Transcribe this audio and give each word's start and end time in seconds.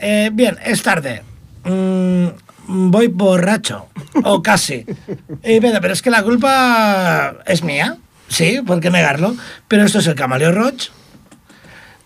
eh, 0.00 0.30
bien, 0.32 0.56
es 0.64 0.82
tarde. 0.82 1.22
Mm, 1.64 2.26
voy 2.90 3.08
borracho, 3.08 3.86
o 4.24 4.42
casi. 4.42 4.84
Y, 5.44 5.60
pero 5.60 5.92
es 5.92 6.02
que 6.02 6.10
la 6.10 6.22
culpa 6.22 7.36
es 7.46 7.62
mía, 7.62 7.96
sí, 8.28 8.60
¿por 8.66 8.80
qué 8.80 8.90
negarlo? 8.90 9.36
Pero 9.68 9.84
esto 9.84 9.98
es 9.98 10.06
el 10.06 10.14
Camaleo 10.14 10.52
Roach, 10.52 10.88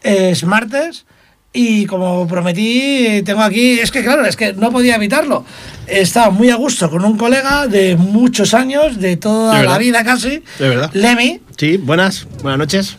es 0.03 0.45
martes, 0.45 1.05
y 1.53 1.85
como 1.87 2.27
prometí, 2.27 3.23
tengo 3.25 3.43
aquí, 3.43 3.79
es 3.79 3.91
que 3.91 4.03
claro, 4.03 4.25
es 4.25 4.37
que 4.37 4.55
no 4.55 4.73
podía 4.73 4.97
evitarlo. 4.97 5.45
He 5.87 6.01
estado 6.01 6.31
muy 6.33 6.49
a 6.51 6.57
gusto 6.57 6.89
con 6.91 7.05
un 7.05 7.19
colega 7.19 7.67
de 7.67 7.97
muchos 7.97 8.55
años, 8.55 8.99
de 8.99 9.17
toda 9.19 9.59
De 9.61 9.67
la 9.67 9.77
vida 9.79 10.03
casi, 10.03 10.43
De 10.59 10.69
verdad. 10.69 10.91
Lemmy, 10.95 11.41
Sí, 11.59 11.77
buenas, 11.77 12.27
buenas 12.43 12.59
noches. 12.59 12.97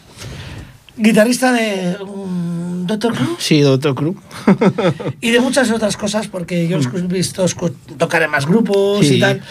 guitarrista 0.95 1.51
de 1.51 1.97
um, 2.03 2.52
Doctor 2.85 3.13
Who. 3.13 3.35
Sí, 3.39 3.61
doctor 3.61 3.95
Cruz. 3.95 4.15
y 5.21 5.31
de 5.31 5.39
muchas 5.39 5.71
otras 5.71 5.95
cosas, 5.97 6.27
porque 6.27 6.67
yo 6.67 6.77
os 6.77 6.85
he 6.87 7.01
visto 7.07 7.45
tocar 7.97 8.21
en 8.23 8.29
más 8.31 8.45
grupos 8.45 9.05
Sí. 9.05 9.15
y 9.15 9.19
tal. 9.19 9.41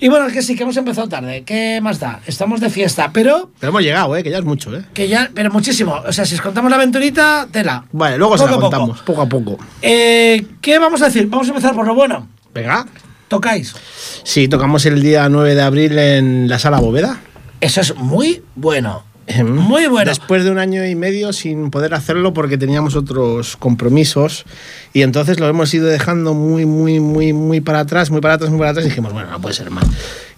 Y 0.00 0.08
bueno, 0.08 0.26
es 0.26 0.32
que 0.32 0.42
sí, 0.42 0.54
que 0.56 0.62
hemos 0.62 0.76
empezado 0.76 1.08
tarde. 1.08 1.42
¿Qué 1.44 1.80
más 1.82 2.00
da? 2.00 2.20
Estamos 2.26 2.60
de 2.60 2.70
fiesta, 2.70 3.10
pero 3.12 3.50
Pero 3.60 3.70
hemos 3.70 3.82
llegado, 3.82 4.16
¿eh? 4.16 4.22
que 4.22 4.30
ya 4.30 4.38
es 4.38 4.44
mucho. 4.44 4.74
¿eh? 4.74 4.84
que 4.94 5.08
ya, 5.08 5.30
pero 5.34 5.50
muchísimo. 5.50 6.00
O 6.06 6.12
sea, 6.12 6.24
si 6.24 6.34
os 6.34 6.40
contamos 6.40 6.70
la 6.70 6.76
aventurita, 6.76 7.46
tela. 7.50 7.84
Vale, 7.92 8.16
luego 8.18 8.38
se 8.38 8.44
Poco 8.44 8.50
la 8.50 8.56
a 8.56 8.60
poco. 8.60 8.70
contamos, 8.76 9.00
poco 9.02 9.22
a 9.22 9.28
poco. 9.28 9.58
Eh, 9.82 10.46
¿Qué 10.60 10.78
vamos 10.78 11.02
a 11.02 11.06
decir? 11.06 11.26
Vamos 11.28 11.46
a 11.48 11.50
empezar 11.50 11.74
por 11.74 11.86
lo 11.86 11.94
bueno. 11.94 12.28
Venga. 12.54 12.86
Tocáis. 13.28 13.74
Sí, 14.22 14.48
tocamos 14.48 14.86
el 14.86 15.02
día 15.02 15.28
9 15.28 15.54
de 15.54 15.62
abril 15.62 15.98
en 15.98 16.48
la 16.48 16.58
sala 16.58 16.80
Bóveda. 16.80 17.20
Eso 17.60 17.80
es 17.80 17.94
muy 17.96 18.42
bueno. 18.54 19.04
Em, 19.28 19.54
Muy 19.54 19.86
bueno. 19.86 20.08
Después 20.08 20.42
de 20.42 20.50
un 20.50 20.58
año 20.58 20.86
y 20.86 20.94
medio 20.94 21.34
sin 21.34 21.70
poder 21.70 21.92
hacerlo 21.92 22.32
porque 22.32 22.56
teníamos 22.56 22.96
otros 22.96 23.58
compromisos 23.58 24.46
y 24.94 25.02
entonces 25.02 25.38
lo 25.38 25.46
hemos 25.46 25.72
ido 25.74 25.86
dejando 25.86 26.32
muy, 26.32 26.64
muy, 26.64 26.98
muy, 26.98 27.34
muy 27.34 27.60
para 27.60 27.80
atrás, 27.80 28.10
muy 28.10 28.22
para 28.22 28.34
atrás, 28.34 28.48
muy 28.50 28.58
para 28.58 28.70
atrás 28.70 28.86
y 28.86 28.88
dijimos, 28.88 29.12
bueno, 29.12 29.30
no 29.30 29.40
puede 29.40 29.54
ser 29.54 29.70
más. 29.70 29.84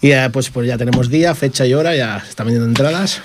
Y 0.01 0.09
ya, 0.09 0.31
pues, 0.31 0.51
pues 0.51 0.67
ya 0.67 0.77
tenemos 0.77 1.09
día, 1.09 1.37
fecha 1.37 1.65
y 1.67 1.75
hora, 1.75 1.95
ya 1.95 2.21
se 2.21 2.31
están 2.31 2.47
vendiendo 2.47 2.69
entradas. 2.69 3.23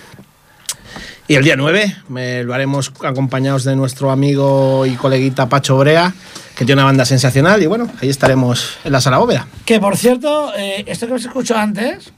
Y 1.27 1.33
el 1.33 1.43
día 1.43 1.55
9 1.55 1.95
me 2.09 2.43
lo 2.43 2.53
haremos 2.53 2.93
acompañados 3.03 3.63
de 3.63 3.75
nuestro 3.75 4.11
amigo 4.11 4.85
y 4.85 4.91
coleguita 4.91 5.49
Pacho 5.49 5.75
Brea, 5.77 6.13
que 6.55 6.65
tiene 6.65 6.81
una 6.81 6.85
banda 6.85 7.05
sensacional 7.05 7.63
y 7.63 7.65
bueno, 7.65 7.89
ahí 7.99 8.09
estaremos 8.09 8.77
en 8.83 8.91
la 8.91 9.01
sala 9.01 9.17
Bóveda. 9.17 9.47
Que 9.65 9.79
por 9.79 9.97
cierto, 9.97 10.53
eh, 10.55 10.83
esto 10.85 11.07
que 11.07 11.13
os 11.13 11.25
escuchado 11.25 11.59
antes 11.59 12.13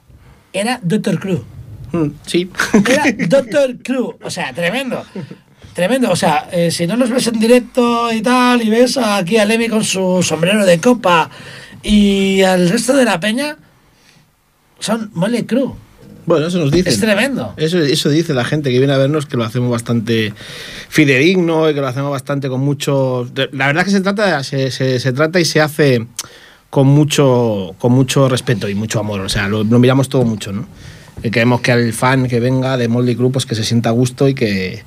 era 0.52 0.82
Doctor 0.84 1.20
Crew. 1.20 1.57
Mm, 2.06 2.12
sí. 2.26 2.50
Era 2.90 3.04
Doctor 3.28 3.78
Crew. 3.84 4.16
O 4.22 4.30
sea, 4.30 4.54
tremendo. 4.54 5.04
Tremendo. 5.74 6.12
O 6.12 6.16
sea, 6.16 6.50
eh, 6.52 6.72
si 6.72 6.88
no 6.88 6.96
los 6.98 7.10
ves 7.10 7.28
en 7.28 7.40
directo 7.40 8.12
y 8.12 8.22
tal, 8.22 8.62
y 8.64 8.70
ves 8.70 8.98
aquí 8.98 9.38
a 9.38 9.46
Lemmy 9.46 9.70
con 9.70 9.84
su 9.84 10.24
sombrero 10.24 10.66
de 10.66 10.80
copa 10.80 11.30
y 11.84 12.42
al 12.42 12.70
resto 12.70 12.96
de 12.96 13.06
la 13.06 13.20
peña, 13.20 13.58
son 14.80 15.10
Molly 15.14 15.44
Crew. 15.44 15.76
Bueno, 16.26 16.48
eso 16.48 16.58
nos 16.60 16.72
dice. 16.72 16.90
Es 16.90 17.00
tremendo. 17.00 17.54
Eso, 17.56 17.80
eso 17.80 18.10
dice 18.10 18.34
la 18.34 18.44
gente 18.44 18.70
que 18.70 18.80
viene 18.80 18.94
a 18.94 18.98
vernos, 18.98 19.26
que 19.26 19.38
lo 19.38 19.46
hacemos 19.46 19.72
bastante 19.72 20.34
fidedigno 20.90 21.70
y 21.70 21.74
que 21.74 21.80
lo 21.80 21.88
hacemos 21.88 22.12
bastante 22.12 22.50
con 22.50 22.60
mucho... 22.60 23.30
La 23.54 23.68
verdad 23.68 23.86
que 23.86 23.92
se 23.92 24.02
trata, 24.02 24.44
se, 24.44 24.70
se- 24.72 25.00
se 25.00 25.14
trata 25.14 25.40
y 25.40 25.46
se 25.46 25.62
hace 25.62 26.06
con 26.70 26.88
mucho, 26.88 27.76
con 27.80 27.94
mucho 27.94 28.28
respeto 28.28 28.68
y 28.68 28.76
mucho 28.76 29.00
amor. 29.00 29.22
O 29.22 29.30
sea, 29.30 29.48
lo, 29.48 29.64
lo 29.64 29.80
miramos 29.80 30.10
todo 30.10 30.24
mucho, 30.26 30.52
¿no? 30.52 30.68
Y 31.24 31.30
queremos 31.32 31.62
que 31.62 31.72
al 31.72 31.94
fan 31.94 32.28
que 32.28 32.40
venga 32.40 32.78
de 32.78 32.88
Moldy 32.88 33.16
Crew 33.16 33.32
pues 33.32 33.46
que 33.46 33.56
se 33.56 33.64
sienta 33.64 33.90
a 33.90 33.92
gusto 33.92 34.28
y 34.28 34.34
que, 34.36 34.84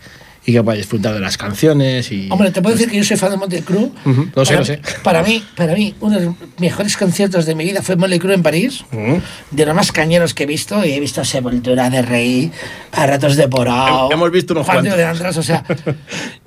y 0.46 0.52
que 0.52 0.62
pueda 0.62 0.78
disfrutar 0.78 1.12
de 1.14 1.20
las 1.20 1.36
canciones. 1.36 2.10
Y, 2.12 2.28
Hombre, 2.30 2.50
te 2.50 2.62
puedo 2.62 2.74
decir 2.76 2.90
que 2.90 2.96
yo 2.98 3.04
soy 3.04 3.16
fan 3.16 3.30
de 3.32 3.36
Motley 3.36 3.62
Crue. 3.62 3.90
Lo 4.34 4.44
sé, 4.44 4.52
para, 4.54 4.58
lo 4.60 4.64
sé. 4.64 4.80
Para 5.02 5.22
mí, 5.22 5.44
para 5.56 5.74
mí, 5.74 5.94
uno 6.00 6.18
de 6.18 6.26
los 6.26 6.34
mejores 6.58 6.96
conciertos 6.96 7.46
de 7.46 7.54
mi 7.54 7.64
vida 7.64 7.82
fue 7.82 7.96
Motley 7.96 8.18
Crue 8.18 8.34
en 8.34 8.42
París. 8.42 8.84
Ujú. 8.92 9.20
De 9.50 9.66
los 9.66 9.74
más 9.74 9.90
cañeros 9.92 10.32
que 10.34 10.44
he 10.44 10.46
visto, 10.46 10.84
y 10.84 10.92
he 10.92 11.00
visto 11.00 11.24
Sepultura 11.24 11.90
de 11.90 12.02
Rey, 12.02 12.52
a 12.92 13.06
ratos 13.06 13.36
de 13.36 13.48
Porao. 13.48 14.10
Hemos 14.12 14.30
visto 14.30 14.54
unos 14.54 14.66
cuantos. 14.66 14.96
de 14.96 15.04
András, 15.04 15.36
o 15.36 15.42
sea. 15.42 15.64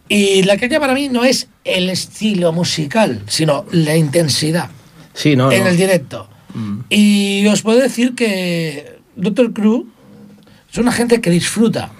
Y 0.09 0.43
la 0.43 0.57
caña 0.57 0.79
para 0.79 0.93
mí 0.93 1.09
no 1.09 1.23
es 1.23 1.47
el 1.63 1.89
estilo 1.89 2.51
musical, 2.51 3.21
sino 3.27 3.65
la 3.71 3.95
intensidad 3.95 4.69
Sí, 5.13 5.35
no, 5.35 5.51
en 5.51 5.63
no. 5.63 5.69
el 5.69 5.77
directo. 5.77 6.29
Mm. 6.53 6.79
Y 6.89 7.47
os 7.47 7.61
puedo 7.61 7.79
decir 7.79 8.13
que 8.15 8.92
Doctor 9.15 9.53
Crue 9.53 9.83
es 10.71 10.77
una 10.77 10.91
gente 10.91 11.21
que 11.21 11.29
disfruta. 11.29 11.91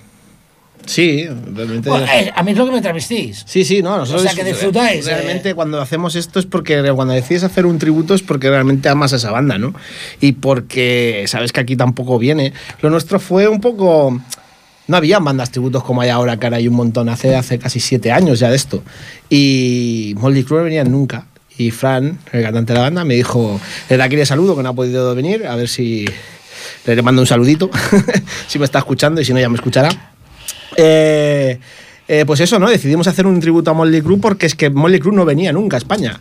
Sí, 0.86 1.26
realmente... 1.54 1.90
Bueno, 1.90 2.06
eh, 2.06 2.32
a 2.36 2.44
mí 2.44 2.52
es 2.52 2.58
lo 2.58 2.66
que 2.66 2.72
me 2.72 2.82
travestís. 2.82 3.44
Sí, 3.48 3.64
sí, 3.64 3.82
no, 3.82 3.98
nosotros 3.98 4.24
O 4.24 4.26
sea, 4.26 4.36
que 4.36 4.44
disfrutáis, 4.44 5.06
Realmente 5.06 5.52
eh. 5.52 5.56
cuando 5.56 5.80
hacemos 5.80 6.16
esto 6.16 6.40
es 6.40 6.46
porque 6.46 6.92
cuando 6.94 7.14
decides 7.14 7.44
hacer 7.44 7.66
un 7.66 7.80
tributo 7.80 8.14
es 8.14 8.22
porque 8.22 8.50
realmente 8.50 8.90
amas 8.90 9.14
a 9.14 9.18
esa 9.18 9.32
banda, 9.32 9.58
¿no? 9.58 9.74
Y 10.20 10.34
porque 10.34 11.24
sabes 11.28 11.52
que 11.52 11.62
aquí 11.62 11.76
tampoco 11.76 12.20
viene. 12.20 12.54
Lo 12.82 12.90
nuestro 12.90 13.20
fue 13.20 13.48
un 13.48 13.62
poco... 13.62 14.20
No 14.86 14.98
había 14.98 15.20
bandas 15.20 15.52
tributos 15.52 15.84
como 15.84 16.02
hay 16.02 16.10
ahora, 16.10 16.38
que 16.38 16.46
ahora 16.46 16.58
hay 16.58 16.68
un 16.68 16.76
montón, 16.76 17.08
hace, 17.08 17.36
hace 17.36 17.58
casi 17.58 17.80
siete 17.80 18.12
años 18.12 18.40
ya 18.40 18.50
de 18.50 18.58
esto. 18.58 18.84
Y 19.30 20.14
Moldy 20.18 20.44
Crew 20.44 20.58
no 20.58 20.64
venían 20.66 20.92
nunca. 20.92 21.28
Y 21.58 21.72
Fran, 21.72 22.20
el 22.34 22.44
cantante 22.44 22.74
de 22.74 22.80
la 22.80 22.86
banda, 22.86 23.06
me 23.06 23.14
dijo, 23.14 23.62
desde 23.88 24.04
aquí 24.04 24.18
le 24.18 24.26
saludo, 24.26 24.58
que 24.58 24.64
no 24.64 24.70
ha 24.70 24.74
podido 24.74 25.16
venir, 25.16 25.46
a 25.48 25.56
ver 25.56 25.70
si 25.70 26.06
le 26.86 27.02
mando 27.02 27.22
un 27.22 27.28
saludito, 27.28 27.70
si 28.48 28.60
me 28.60 28.66
está 28.66 28.80
escuchando 28.80 29.22
y 29.22 29.26
si 29.26 29.34
no 29.34 29.40
ya 29.40 29.50
me 29.50 29.56
escuchará. 29.56 29.90
Eh, 30.78 31.60
eh, 32.08 32.26
pues 32.26 32.40
eso, 32.42 32.60
¿no? 32.60 32.70
Decidimos 32.70 33.08
hacer 33.08 33.26
un 33.26 33.40
tributo 33.40 33.72
a 33.72 33.74
Molly 33.74 34.02
Crew 34.02 34.20
porque 34.20 34.46
es 34.46 34.56
que 34.56 34.70
Molly 34.70 35.00
Crew 35.00 35.14
no 35.14 35.24
venía 35.24 35.54
nunca 35.54 35.78
a 35.78 35.80
España. 35.80 36.20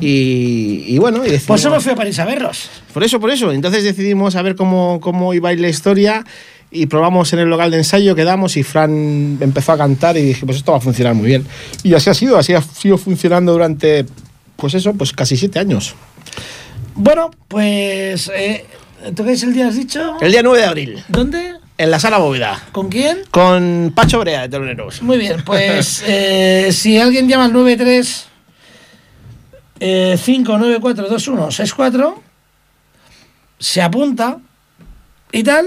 y, 0.00 0.84
y 0.88 0.98
bueno, 0.98 1.18
y 1.24 1.30
decidimos- 1.30 1.46
Por 1.46 1.58
eso 1.58 1.70
me 1.70 1.80
fui 1.80 1.92
a 1.92 1.96
París 1.96 2.18
a 2.18 2.24
verlos. 2.26 2.68
por 2.92 3.02
eso, 3.02 3.18
por 3.18 3.30
eso. 3.30 3.50
Entonces 3.52 3.82
decidimos 3.84 4.36
a 4.36 4.42
ver 4.42 4.56
cómo, 4.56 5.00
cómo 5.00 5.32
iba 5.34 5.48
a 5.48 5.52
ir 5.54 5.60
la 5.60 5.68
historia 5.68 6.24
y 6.70 6.86
probamos 6.86 7.32
en 7.32 7.38
el 7.38 7.48
local 7.48 7.70
de 7.70 7.78
ensayo, 7.78 8.14
quedamos 8.14 8.56
y 8.56 8.62
Fran 8.62 9.38
empezó 9.40 9.72
a 9.72 9.78
cantar 9.78 10.16
y 10.16 10.22
dije, 10.22 10.44
pues 10.46 10.58
esto 10.58 10.72
va 10.72 10.78
a 10.78 10.80
funcionar 10.82 11.14
muy 11.14 11.26
bien. 11.26 11.46
Y 11.82 11.94
así 11.94 12.10
ha 12.10 12.14
sido, 12.14 12.36
así 12.38 12.52
ha 12.54 12.60
sido 12.62 12.98
funcionando 12.98 13.52
durante, 13.52 14.04
pues 14.56 14.74
eso, 14.74 14.92
pues 14.94 15.12
casi 15.12 15.36
siete 15.36 15.58
años. 15.58 15.94
Bueno, 16.94 17.30
pues. 17.48 18.30
Eh, 18.34 18.66
¿Tocáis 19.14 19.42
el 19.42 19.52
día, 19.52 19.68
has 19.68 19.76
dicho? 19.76 20.16
El 20.20 20.32
día 20.32 20.42
9 20.42 20.58
de 20.58 20.64
abril, 20.64 21.04
¿Dónde? 21.08 21.54
en 21.78 21.90
la 21.90 21.98
sala 21.98 22.18
Bóveda, 22.18 22.62
¿Con 22.72 22.88
quién? 22.88 23.18
con 23.30 23.92
Pacho 23.94 24.20
Brea 24.20 24.42
de 24.42 24.48
Teloneros. 24.48 25.02
Muy 25.02 25.18
bien, 25.18 25.42
pues 25.44 26.02
eh, 26.06 26.68
si 26.72 26.98
alguien 26.98 27.28
llama 27.28 27.46
al 27.46 27.52
93 27.52 28.26
eh, 29.80 30.16
5942164, 30.24 32.14
se 33.58 33.82
apunta 33.82 34.38
y 35.32 35.42
tal, 35.42 35.66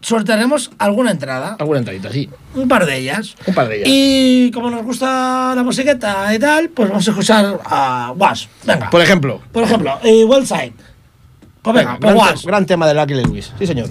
sortearemos 0.00 0.70
alguna 0.78 1.10
entrada, 1.12 1.56
Alguna 1.58 1.78
entradita, 1.80 2.10
sí. 2.10 2.28
un 2.54 2.66
par 2.68 2.86
de 2.86 2.96
ellas. 2.98 3.34
Un 3.46 3.54
par 3.54 3.68
de 3.68 3.76
ellas. 3.76 3.88
Y 3.90 4.50
como 4.52 4.70
nos 4.70 4.82
gusta 4.84 5.52
la 5.54 5.62
musiqueta 5.62 6.34
y 6.34 6.38
tal, 6.38 6.70
pues 6.70 6.88
vamos 6.88 7.06
a 7.06 7.10
escuchar 7.10 7.60
a 7.64 8.12
Was. 8.16 8.48
Venga. 8.64 8.90
Por 8.90 9.00
ejemplo, 9.02 9.40
Por 9.52 9.62
ejemplo, 9.64 9.98
eh, 10.02 10.24
Wellside. 10.24 10.72
Pues 11.62 11.76
venga, 11.76 11.98
pues 12.00 12.44
gran, 12.44 12.66
tema 12.66 12.88
de 12.88 12.94
Lucky 12.94 13.14
Lewis. 13.14 13.52
Sí, 13.58 13.66
señor. 13.66 13.88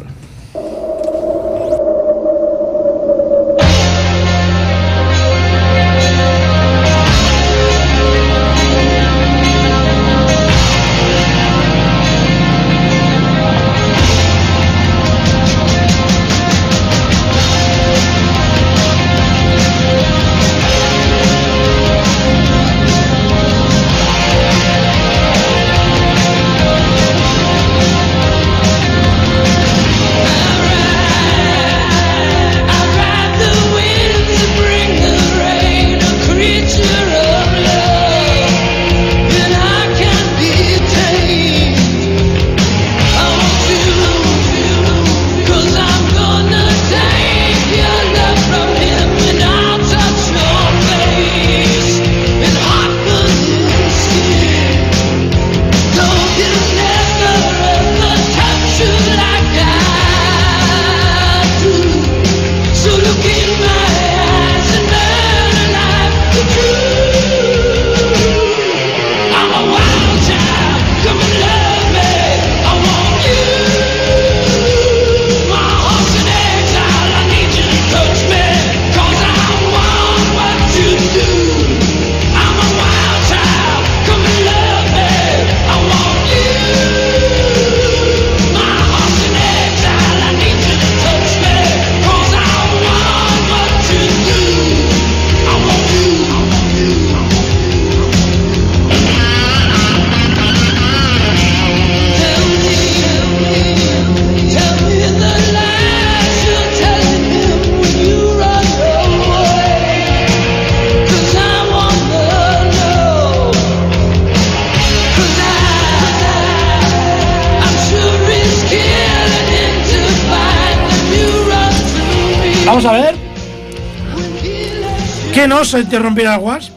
¿Qué 125.42 125.48
no 125.48 125.66
se 125.66 125.80
interrumpirá 125.80 126.36
el 126.36 126.42
WhatsApp? 126.42 126.76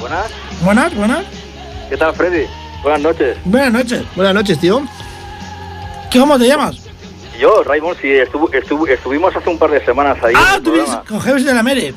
Buenas. 0.00 0.26
Buenas, 0.62 0.94
buenas. 0.94 1.24
¿Qué 1.90 1.98
tal, 1.98 2.14
Freddy? 2.14 2.46
Buenas 2.82 3.02
noches. 3.02 3.36
Buenas 3.44 3.72
noches. 3.74 4.02
Buenas 4.16 4.32
noches, 4.32 4.58
tío. 4.58 4.82
¿Qué, 6.10 6.18
¿Cómo 6.18 6.38
te 6.38 6.48
llamas? 6.48 6.76
Yo, 7.38 7.62
Raymond, 7.64 7.98
sí, 8.00 8.10
estuvo, 8.10 8.50
estuvo- 8.54 8.86
estuvimos 8.88 9.36
hace 9.36 9.50
un 9.50 9.58
par 9.58 9.70
de 9.70 9.84
semanas 9.84 10.16
ahí. 10.24 10.32
Ah, 10.34 10.54
el 10.56 10.62
tú 10.62 10.72
vienes 10.72 10.96
con 11.06 11.20
Jeves 11.20 11.44
de 11.44 11.52
la 11.52 11.62
Mere. 11.62 11.92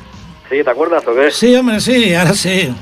Sí, 0.50 0.62
¿te 0.62 0.68
acuerdas 0.70 1.04
o 1.06 1.14
qué? 1.14 1.30
Sí, 1.30 1.56
hombre, 1.56 1.80
sí, 1.80 2.14
ahora 2.14 2.34
sí. 2.34 2.74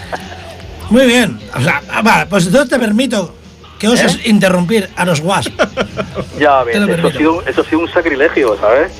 Muy 0.88 1.04
bien. 1.04 1.38
O 1.54 1.60
sea, 1.60 1.82
vale, 2.02 2.24
pues 2.24 2.46
entonces 2.46 2.70
te 2.70 2.78
permito 2.78 3.34
que 3.78 3.88
oses 3.88 4.14
¿Eh? 4.14 4.30
interrumpir 4.30 4.88
a 4.96 5.04
los 5.04 5.20
WhatsApp. 5.20 5.60
Ya 6.40 6.64
Te 6.64 6.80
lo 6.80 6.86
eso 6.94 7.08
ha, 7.08 7.12
sido, 7.12 7.42
eso 7.46 7.60
ha 7.60 7.64
sido 7.66 7.80
un 7.80 7.92
sacrilegio, 7.92 8.56
¿sabes? 8.58 8.92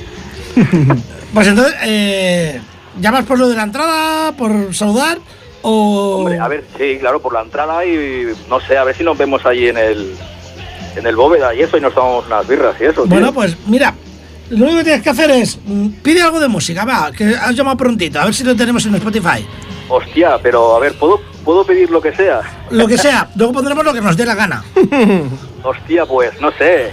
Pues 1.33 1.47
entonces, 1.47 1.73
eh, 1.81 2.61
¿llamas 2.99 3.25
por 3.25 3.39
lo 3.39 3.49
de 3.49 3.55
la 3.55 3.63
entrada, 3.63 4.31
por 4.33 4.73
saludar? 4.73 5.19
O... 5.61 6.17
Hombre, 6.19 6.39
a 6.39 6.47
ver, 6.47 6.65
sí, 6.77 6.97
claro, 6.99 7.21
por 7.21 7.33
la 7.33 7.41
entrada 7.41 7.85
y 7.85 8.27
no 8.49 8.59
sé, 8.59 8.77
a 8.77 8.83
ver 8.83 8.95
si 8.95 9.03
nos 9.03 9.17
vemos 9.17 9.45
ahí 9.45 9.67
en 9.67 9.77
el 9.77 10.15
en 10.95 11.07
el 11.07 11.15
bóveda 11.15 11.55
y 11.55 11.61
eso 11.61 11.77
y 11.77 11.81
nos 11.81 11.93
tomamos 11.93 12.25
unas 12.27 12.47
birras 12.47 12.75
y 12.79 12.85
eso. 12.85 13.03
tío. 13.03 13.05
Bueno, 13.05 13.33
pues 13.33 13.57
mira, 13.67 13.93
lo 14.49 14.65
único 14.65 14.79
que 14.79 14.83
tienes 14.83 15.01
que 15.01 15.09
hacer 15.09 15.31
es 15.31 15.59
mm, 15.65 15.87
pide 16.03 16.21
algo 16.21 16.39
de 16.39 16.47
música, 16.47 16.85
va, 16.85 17.11
que 17.11 17.35
has 17.35 17.55
llamado 17.55 17.77
prontito, 17.77 18.19
a 18.19 18.25
ver 18.25 18.33
si 18.33 18.43
lo 18.43 18.55
tenemos 18.55 18.85
en 18.85 18.95
Spotify. 18.95 19.45
Hostia, 19.89 20.37
pero 20.41 20.75
a 20.75 20.79
ver, 20.79 20.93
¿puedo, 20.97 21.19
¿puedo 21.43 21.65
pedir 21.65 21.89
lo 21.89 22.01
que 22.01 22.13
sea? 22.15 22.41
Lo 22.71 22.87
que 22.87 22.97
sea, 22.97 23.29
luego 23.35 23.53
pondremos 23.53 23.83
lo 23.83 23.93
que 23.93 24.01
nos 24.01 24.15
dé 24.15 24.25
la 24.25 24.35
gana. 24.35 24.63
Hostia, 25.63 26.05
pues, 26.05 26.39
no 26.41 26.51
sé. 26.51 26.91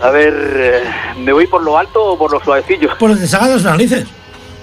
A 0.00 0.10
ver, 0.10 0.34
eh, 0.56 0.82
¿me 1.18 1.32
voy 1.32 1.46
por 1.46 1.62
lo 1.62 1.78
alto 1.78 2.04
o 2.04 2.18
por 2.18 2.32
lo 2.32 2.40
suavecillo? 2.42 2.96
Por 2.98 3.10
lo 3.10 3.18
que 3.18 3.26
salgan 3.26 3.52
los 3.52 3.64
narices. 3.64 4.06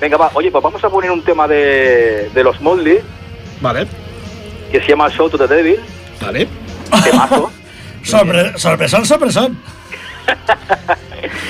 Venga, 0.01 0.17
va, 0.17 0.31
oye, 0.33 0.51
pues 0.51 0.63
vamos 0.63 0.83
a 0.83 0.89
poner 0.89 1.11
un 1.11 1.23
tema 1.23 1.47
de, 1.47 2.29
de 2.33 2.43
los 2.43 2.59
Motley 2.59 2.99
Vale. 3.61 3.87
que 4.71 4.81
se 4.81 4.87
llama 4.87 5.09
Show 5.09 5.29
to 5.29 5.37
the 5.37 5.47
Devil. 5.47 5.79
Vale. 6.19 6.47
Temazo. 7.03 7.51
Sorpre 8.03 8.57
sorpresón, 8.57 9.05
sorpresón. 9.05 9.59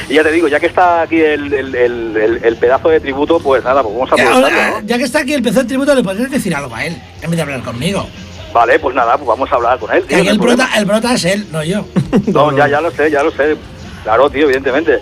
y 0.10 0.14
ya 0.16 0.24
te 0.24 0.32
digo, 0.32 0.50
ya 0.50 0.60
que 0.60 0.66
está 0.66 1.02
aquí 1.04 1.22
el, 1.22 1.54
el- 1.54 2.40
el- 2.44 2.58
pedazo 2.58 2.90
de 2.90 3.00
tributo, 3.00 3.40
pues 3.40 3.64
nada, 3.64 3.82
pues 3.82 3.96
vamos 3.96 4.12
a 4.12 4.18
Ya, 4.18 4.34
ahora, 4.34 4.70
¿no? 4.82 4.82
ya 4.86 4.98
que 4.98 5.04
está 5.06 5.20
aquí 5.20 5.34
el 5.34 5.42
PC 5.42 5.60
del 5.60 5.68
tributo, 5.68 5.96
le 5.96 6.04
podrías 6.04 6.30
decir 6.30 6.54
algo 6.54 6.76
a 6.76 6.86
él, 6.86 7.02
en 7.22 7.30
vez 7.30 7.38
de 7.38 7.42
hablar 7.42 7.62
conmigo. 7.62 8.06
Vale, 8.54 8.78
pues 8.80 8.94
nada, 8.94 9.16
pues 9.18 9.28
vamos 9.30 9.50
a 9.50 9.56
hablar 9.56 9.80
con 9.80 9.94
él. 9.96 10.04
Tío, 10.04 10.18
el 10.18 10.28
el 10.28 10.40
prota 10.86 11.14
es 11.14 11.24
él, 11.24 11.48
no 11.54 11.64
yo. 11.64 11.86
No, 12.28 12.56
ya, 12.58 12.68
ya 12.68 12.82
lo 12.82 12.92
sé, 12.92 13.10
ya 13.10 13.24
lo 13.24 13.32
sé. 13.32 13.56
Claro, 14.04 14.30
tío, 14.30 14.44
evidentemente. 14.44 15.00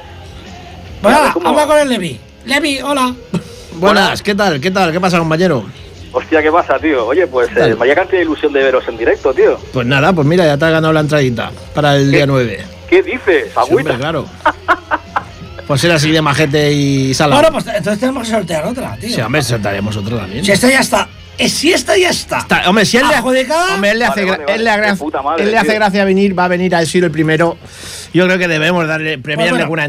Bueno, 1.01 1.17
habla 1.45 1.65
con 1.65 1.77
el 1.79 1.89
Levi. 1.89 2.19
Levi, 2.45 2.79
hola. 2.81 3.13
Buenas, 3.79 4.21
¿qué 4.21 4.35
tal? 4.35 4.59
¿Qué 4.59 4.71
tal? 4.71 4.91
¿Qué 4.91 4.99
pasa, 4.99 5.19
compañero? 5.19 5.65
Hostia, 6.11 6.41
¿qué 6.41 6.51
pasa, 6.51 6.79
tío? 6.79 7.05
Oye, 7.05 7.27
pues 7.27 7.49
eh, 7.55 7.75
vaya 7.75 7.93
cantidad 7.93 8.17
de 8.19 8.23
ilusión 8.25 8.51
de 8.51 8.63
veros 8.63 8.83
en 8.87 8.97
directo, 8.97 9.31
tío. 9.33 9.59
Pues 9.71 9.85
nada, 9.85 10.11
pues 10.11 10.25
mira, 10.27 10.43
ya 10.45 10.57
te 10.57 10.65
has 10.65 10.71
ganado 10.71 10.91
la 10.91 11.01
entradita 11.01 11.51
para 11.73 11.95
el 11.95 12.11
día 12.11 12.25
9. 12.25 12.65
¿Qué 12.89 13.03
dices? 13.03 13.55
Agüita. 13.55 13.95
claro. 13.95 14.25
Pues 15.67 15.81
ser 15.81 15.91
así 15.91 16.09
de 16.11 16.19
majete 16.21 16.71
y 16.73 17.13
sala. 17.13 17.35
Bueno, 17.35 17.51
pues 17.51 17.67
entonces 17.67 17.99
tenemos 17.99 18.23
que 18.27 18.33
sortear 18.33 18.65
otra, 18.65 18.97
tío. 18.99 19.09
Sí, 19.15 19.21
hombre, 19.21 19.43
soltaremos 19.43 19.95
otro 19.97 20.17
también. 20.17 20.43
Si 20.43 20.51
esta 20.51 20.67
ya 20.67 20.79
está. 20.79 21.07
eh, 21.37 21.47
Si 21.47 21.71
esta 21.71 21.95
ya 21.95 22.09
está. 22.09 22.39
Está- 22.39 22.67
hombre, 22.67 22.85
si 22.85 22.97
él 22.97 23.03
le, 23.07 23.17
él 23.91 23.99
le 23.99 24.05
hace, 24.05 24.25
Vale, 24.25 24.31
gra- 24.31 24.45
vale, 24.47 24.55
él 24.55 24.65
vale. 24.65 25.23
madre, 25.23 25.43
él 25.43 25.51
le 25.51 25.57
hace 25.59 25.75
gracia 25.75 26.03
venir, 26.05 26.37
va 26.37 26.45
a 26.45 26.47
venir 26.47 26.73
a 26.73 26.79
decir 26.79 27.03
el 27.03 27.11
primero. 27.11 27.55
Yo 28.15 28.25
creo 28.25 28.39
que 28.39 28.47
debemos 28.47 28.87
darle, 28.87 29.19
premiarle 29.19 29.51
bueno. 29.51 29.65
con 29.65 29.73
una 29.73 29.85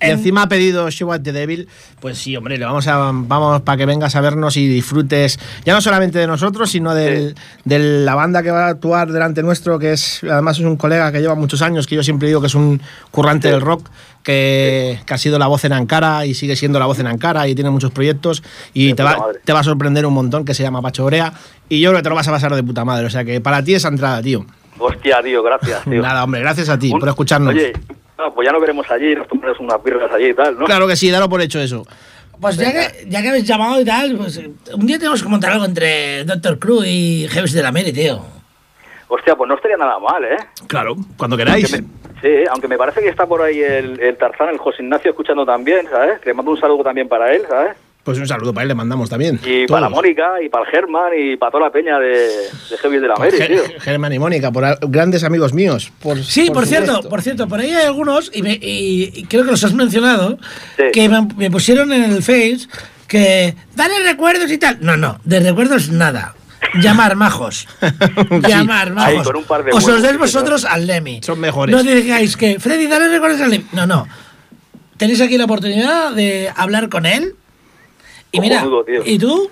Y 0.00 0.10
encima 0.10 0.42
ha 0.42 0.48
pedido 0.48 0.86
at 0.86 1.20
the 1.22 1.32
Devil, 1.32 1.68
pues 2.00 2.18
sí, 2.18 2.36
hombre, 2.36 2.56
le 2.56 2.64
vamos 2.64 2.86
a 2.86 2.96
vamos 3.12 3.62
para 3.62 3.76
que 3.78 3.84
vengas 3.86 4.14
a 4.14 4.20
vernos 4.20 4.56
y 4.56 4.68
disfrutes 4.68 5.38
ya 5.64 5.74
no 5.74 5.80
solamente 5.80 6.18
de 6.20 6.26
nosotros, 6.26 6.70
sino 6.70 6.94
del- 6.94 7.34
de 7.64 7.78
la 8.04 8.14
banda 8.14 8.42
que 8.42 8.50
va 8.52 8.66
a 8.66 8.68
actuar 8.68 9.10
delante 9.10 9.42
nuestro, 9.42 9.78
que 9.78 9.92
es 9.94 10.20
además 10.22 10.58
es 10.58 10.64
un 10.64 10.76
colega 10.76 11.10
que 11.10 11.20
lleva 11.20 11.34
muchos 11.34 11.62
años, 11.62 11.86
que 11.86 11.96
yo 11.96 12.02
siempre 12.04 12.28
digo 12.28 12.40
que 12.40 12.46
es 12.46 12.54
un 12.54 12.80
currante 13.10 13.50
del 13.50 13.60
rock, 13.60 13.88
que, 14.22 15.00
que 15.06 15.14
ha 15.14 15.18
sido 15.18 15.38
la 15.38 15.46
voz 15.46 15.64
en 15.64 15.72
Ankara 15.72 16.26
y 16.26 16.34
sigue 16.34 16.54
siendo 16.54 16.78
la 16.78 16.86
voz 16.86 16.98
en 17.00 17.06
Ankara 17.06 17.48
y 17.48 17.54
tiene 17.54 17.70
muchos 17.70 17.90
proyectos 17.90 18.42
y 18.74 18.88
De 18.88 18.94
te 18.94 19.02
va, 19.02 19.16
te 19.44 19.52
va 19.52 19.60
a 19.60 19.64
sorprender 19.64 20.06
un 20.06 20.14
montón, 20.14 20.44
que 20.44 20.54
se 20.54 20.62
llama 20.62 20.82
Pacho 20.82 21.04
Orea 21.04 21.32
y 21.68 21.80
yo 21.80 21.90
creo 21.90 21.98
que 22.00 22.02
te 22.04 22.08
lo 22.10 22.14
vas 22.14 22.28
a 22.28 22.32
pasar 22.32 22.54
de 22.54 22.62
puta 22.62 22.84
madre, 22.84 23.06
o 23.06 23.10
sea 23.10 23.24
que 23.24 23.40
para 23.40 23.62
ti 23.64 23.74
esa 23.74 23.88
entrada, 23.88 24.22
tío. 24.22 24.44
Hostia, 24.78 25.20
tío, 25.24 25.42
gracias, 25.42 25.82
tío. 25.84 26.00
Nada, 26.02 26.22
hombre, 26.22 26.40
gracias 26.40 26.68
a 26.68 26.78
ti 26.78 26.92
Un- 26.92 27.00
por 27.00 27.08
escucharnos. 27.08 27.52
Oye, 27.54 27.72
no, 28.18 28.34
pues 28.34 28.46
ya 28.46 28.52
nos 28.52 28.60
veremos 28.60 28.90
allí, 28.90 29.14
nos 29.14 29.28
tomaremos 29.28 29.60
unas 29.60 29.82
birras 29.82 30.10
allí 30.12 30.26
y 30.30 30.34
tal, 30.34 30.58
¿no? 30.58 30.64
Claro 30.66 30.86
que 30.88 30.96
sí, 30.96 31.10
dalo 31.10 31.28
por 31.28 31.40
hecho 31.40 31.60
eso. 31.60 31.86
Pues 32.40 32.56
ya 32.56 32.72
que, 32.72 33.06
ya 33.08 33.20
que 33.22 33.28
habéis 33.30 33.44
llamado 33.44 33.80
y 33.80 33.84
tal, 33.84 34.16
pues 34.16 34.36
un 34.74 34.86
día 34.86 34.98
tenemos 34.98 35.22
que 35.22 35.28
montar 35.28 35.52
algo 35.52 35.64
entre 35.64 36.24
Doctor 36.24 36.58
Cruz 36.58 36.84
y 36.86 37.26
Jeves 37.28 37.52
de 37.52 37.62
la 37.62 37.72
Mary, 37.72 37.92
tío. 37.92 38.20
Hostia, 39.08 39.34
pues 39.34 39.48
no 39.48 39.54
estaría 39.56 39.76
nada 39.76 39.98
mal, 39.98 40.22
¿eh? 40.24 40.36
Claro, 40.66 40.94
cuando 41.16 41.36
queráis. 41.36 41.72
Me- 41.72 41.86
sí, 42.20 42.44
aunque 42.50 42.68
me 42.68 42.76
parece 42.76 43.00
que 43.00 43.08
está 43.08 43.26
por 43.26 43.40
ahí 43.42 43.60
el, 43.60 43.98
el 44.00 44.16
Tarzán, 44.16 44.50
el 44.50 44.58
José 44.58 44.82
Ignacio 44.82 45.10
escuchando 45.10 45.44
también, 45.46 45.86
¿sabes? 45.90 46.20
Que 46.20 46.28
le 46.30 46.34
mando 46.34 46.50
un 46.52 46.60
saludo 46.60 46.84
también 46.84 47.08
para 47.08 47.32
él, 47.32 47.42
¿sabes? 47.48 47.72
Pues 48.08 48.18
un 48.20 48.26
saludo 48.26 48.54
para 48.54 48.62
él, 48.62 48.68
le 48.68 48.74
mandamos 48.74 49.10
también. 49.10 49.38
Y 49.44 49.66
Todos. 49.66 49.80
para 49.82 49.90
Mónica, 49.90 50.28
y 50.42 50.48
para 50.48 50.64
el 50.64 50.70
Germán, 50.70 51.10
y 51.14 51.36
para 51.36 51.52
toda 51.52 51.64
la 51.64 51.70
peña 51.70 51.98
de, 51.98 52.08
de 52.08 52.78
Heavy 52.80 53.00
de 53.00 53.06
la 53.08 53.14
Pues 53.16 53.34
Mary, 53.38 53.44
Ger- 53.54 53.66
tío. 53.68 53.80
Germán 53.80 54.12
y 54.14 54.18
Mónica, 54.18 54.50
por 54.50 54.64
grandes 54.88 55.24
amigos 55.24 55.52
míos. 55.52 55.92
Por, 56.00 56.24
Sí, 56.24 56.50
por, 56.50 56.64
cierto, 56.64 56.86
supuesto. 56.86 57.10
por 57.10 57.20
cierto, 57.20 57.48
por 57.48 57.60
ahí 57.60 57.70
hay 57.70 57.84
algunos, 57.84 58.30
y, 58.34 58.40
me- 58.40 58.54
y- 58.62 59.12
y 59.14 59.24
creo 59.24 59.44
que 59.44 59.50
los 59.50 59.62
has 59.62 59.74
mencionado, 59.74 60.38
Sí. 60.78 60.84
que 60.90 61.06
me, 61.10 61.28
me 61.36 61.50
pusieron 61.50 61.92
en 61.92 62.04
el 62.04 62.22
Face 62.22 62.60
que 63.06 63.54
dale 63.76 63.98
recuerdos 64.04 64.50
y 64.50 64.56
tal. 64.56 64.78
No, 64.80 64.96
no, 64.96 65.20
de 65.24 65.40
recuerdos 65.40 65.90
nada. 65.90 66.34
Llamar 66.80 67.14
majos. 67.14 67.68
Llamar 68.48 68.92
majos. 68.94 69.18
Ahí, 69.18 69.22
con 69.22 69.36
un 69.36 69.44
par 69.44 69.64
de 69.64 69.72
Os 69.72 69.86
los 69.86 70.00
sí, 70.00 70.16
vosotros 70.16 70.64
al 70.64 70.86
Lemmy. 70.86 71.20
Son 71.22 71.38
mejores. 71.38 71.76
No 71.76 71.82
digáis 71.82 72.38
que, 72.38 72.58
Freddy, 72.58 72.86
dale 72.86 73.08
recuerdos 73.08 73.40
al 73.42 73.50
Lemmy. 73.50 73.66
No, 73.72 73.86
no. 73.86 74.08
Tenéis 74.96 75.20
aquí 75.20 75.36
la 75.36 75.44
oportunidad 75.44 76.12
de 76.12 76.50
hablar 76.56 76.88
con 76.88 77.04
él. 77.04 77.34
Y 78.32 78.40
mira, 78.40 78.62
tío. 78.86 79.02
y 79.04 79.18
tú 79.18 79.50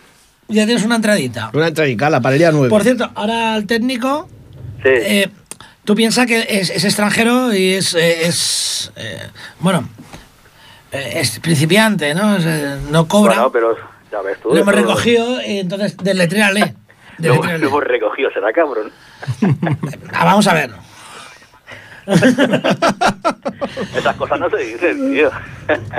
ya 0.48 0.64
tienes 0.66 0.84
una 0.84 0.96
entradita. 0.96 1.50
Una 1.54 1.68
entradicala 1.68 2.20
para 2.20 2.34
el 2.34 2.38
día 2.38 2.52
9. 2.52 2.68
Por 2.68 2.82
cierto, 2.82 3.10
ahora 3.14 3.56
el 3.56 3.66
técnico 3.66 4.28
Sí. 4.82 4.90
eh, 4.92 5.28
tú 5.84 5.94
piensas 5.94 6.26
que 6.26 6.46
es, 6.48 6.70
es 6.70 6.84
extranjero 6.84 7.54
y 7.54 7.72
es, 7.72 7.94
eh, 7.94 8.26
es 8.26 8.92
eh, 8.96 9.28
bueno, 9.60 9.88
eh, 10.92 11.12
es 11.16 11.40
principiante, 11.40 12.14
¿no? 12.14 12.36
Es, 12.36 12.44
eh, 12.46 12.76
no 12.90 13.08
cobra. 13.08 13.34
Bueno, 13.34 13.52
pero 13.52 13.76
ya 14.12 14.20
ves 14.22 14.38
tú. 14.40 14.50
lo 14.50 14.58
hemos 14.60 14.74
recogido 14.74 15.40
y 15.42 15.58
entonces 15.60 15.96
deletréale. 15.96 16.74
Lo, 17.18 17.34
lo 17.42 17.68
hemos 17.68 17.82
recogido, 17.82 18.30
será 18.30 18.52
cabrón. 18.52 18.92
Ah, 20.12 20.26
vamos 20.26 20.46
a 20.48 20.52
ver. 20.52 20.70
Esas 23.96 24.16
cosas 24.16 24.38
no 24.40 24.48
se 24.50 24.56
dicen, 24.58 25.12
tío. 25.12 25.30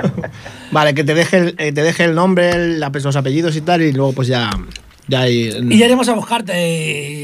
Vale, 0.72 0.94
que 0.94 1.04
te 1.04 1.14
deje 1.14 1.36
el, 1.38 1.54
eh, 1.58 1.72
te 1.72 1.82
deje 1.82 2.04
el 2.04 2.14
nombre, 2.14 2.50
el- 2.50 2.80
los 2.80 3.16
apellidos 3.16 3.56
y 3.56 3.60
tal, 3.60 3.82
y 3.82 3.92
luego 3.92 4.12
pues 4.12 4.28
ya. 4.28 4.50
ya 5.06 5.20
hay- 5.22 5.48
Y 5.70 5.78
ya 5.78 5.86
iremos 5.86 6.08
a 6.08 6.14
buscarte 6.14 6.52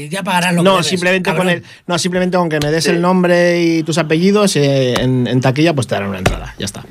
y 0.05 0.09
ya 0.09 0.23
pagarás 0.23 0.53
lo 0.53 0.61
que 0.61 0.65
no, 0.65 0.71
debes, 0.73 0.87
simplemente 0.87 1.33
con 1.33 1.49
el, 1.49 1.63
no, 1.87 1.97
simplemente 1.97 2.37
con 2.37 2.49
que 2.49 2.59
me 2.61 2.71
des 2.71 2.83
Sí. 2.83 2.91
el 2.91 3.01
nombre 3.01 3.61
y 3.61 3.83
tus 3.83 3.97
apellidos 3.97 4.55
eh, 4.55 4.93
en, 4.99 5.27
en 5.27 5.41
taquilla, 5.41 5.73
pues 5.73 5.87
te 5.87 5.95
darán 5.95 6.09
una 6.09 6.19
entrada. 6.19 6.53
Ya 6.57 6.65
está. 6.65 6.83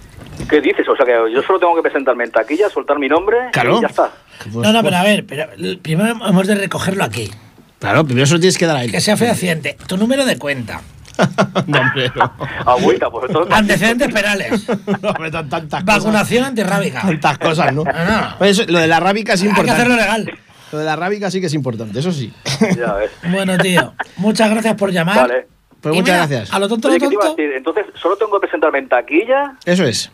¿Qué 0.48 0.60
dices? 0.60 0.86
O 0.88 0.96
sea 0.96 1.06
que 1.06 1.12
yo 1.32 1.42
solo 1.42 1.58
tengo 1.60 1.76
que 1.76 1.82
presentarme 1.82 2.24
en 2.24 2.30
taquilla, 2.32 2.68
soltar 2.68 2.98
mi 2.98 3.08
nombre 3.08 3.36
Claro. 3.52 3.78
y 3.78 3.82
ya 3.82 3.86
está. 3.88 4.10
Pues- 4.42 4.54
No, 4.66 4.72
no, 4.72 4.82
pero 4.82 4.96
a 4.96 5.02
ver, 5.02 5.24
pero 5.26 5.46
primero 5.80 6.16
hemos 6.26 6.46
de 6.46 6.54
recogerlo 6.56 7.04
aquí. 7.04 7.30
Claro, 7.78 8.04
primero 8.04 8.24
eso 8.24 8.38
tienes 8.38 8.56
que 8.58 8.66
dar 8.66 8.76
a 8.78 8.84
él. 8.84 8.90
Que 8.90 9.00
sea 9.00 9.16
fehaciente. 9.16 9.76
Tu 9.86 9.96
número 9.96 10.24
de 10.24 10.38
cuenta. 10.38 10.80
no, 11.66 11.80
hombre, 11.80 12.11
no. 12.14 12.33
Agüita, 12.66 13.11
pues 13.11 13.26
entonces... 13.28 13.54
Antecedentes 13.56 14.12
penales. 14.12 14.66
No, 15.02 15.11
hombre, 15.11 15.30
tan- 15.30 15.49
tantas 15.49 15.85
cosas. 15.85 15.99
Vacunación 16.04 16.44
antirrábica. 16.44 17.00
Tantas 17.02 17.38
cosas, 17.38 17.73
¿no? 17.75 17.85
No, 17.85 17.92
no. 17.92 18.35
Pues 18.38 18.59
eso, 18.59 18.71
lo 18.71 18.78
de 18.78 18.87
la 18.87 19.00
rábica 19.00 19.35
es 19.35 19.40
Hay 19.40 19.44
que 19.47 19.50
importante. 19.50 19.83
hacerlo 19.83 19.97
legal. 19.97 20.38
Lo 20.73 20.78
de 20.78 20.85
la 20.85 20.97
rábica 20.97 21.30
sí 21.30 21.40
que 21.40 21.47
es 21.47 21.54
importante, 21.54 21.99
eso 22.00 22.11
sí. 22.12 22.33
Ya 22.76 22.94
ves. 22.94 23.11
Bueno, 23.30 23.56
tío, 23.59 23.94
muchas 24.16 24.50
gracias 24.50 24.75
por 24.75 24.90
llamar. 24.90 25.28
Vale. 25.28 25.47
Pues 25.80 25.94
Y 25.94 25.99
muchas 26.00 26.14
mira, 26.14 26.26
gracias. 26.26 26.52
A 26.52 26.59
lo 26.59 26.68
tonto, 26.68 26.88
Oye, 26.88 26.97
lo 26.99 27.00
¿qué 27.02 27.09
te 27.09 27.14
iba 27.14 27.23
a 27.23 27.26
tonto. 27.28 27.42
decir? 27.42 27.56
Entonces, 27.56 27.87
solo 28.00 28.16
tengo 28.16 28.33
que 28.33 28.40
presentarme 28.40 28.78
en 28.78 28.88
taquilla 28.88 29.54
Eso 29.66 29.85
es. 29.85 30.11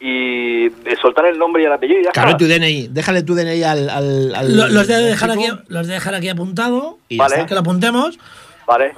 y 0.00 0.68
de 0.68 0.96
soltar 1.00 1.24
el 1.26 1.38
nombre 1.38 1.62
y 1.62 1.66
el 1.66 1.72
apellido 1.72 2.00
y 2.00 2.04
ya 2.04 2.10
Claro, 2.10 2.30
está. 2.30 2.38
tu 2.38 2.46
DNI. 2.48 2.88
Déjale 2.88 3.22
tu 3.22 3.34
DNI 3.34 3.62
al. 3.62 3.88
al, 3.90 4.34
al- 4.34 4.56
Lo- 4.56 4.68
los 4.68 4.86
de 4.88 4.96
dejar 4.96 5.30
aquí, 5.30 5.46
los 5.68 5.86
de 5.86 5.94
dejar 5.94 6.14
aquí 6.16 6.28
apuntado. 6.28 6.98
y 7.08 7.16
ya 7.16 7.22
Vale. 7.22 7.34
está. 7.36 7.46
Que 7.46 7.54
lo 7.54 7.60
apuntemos. 7.60 8.18
Vale. 8.66 8.94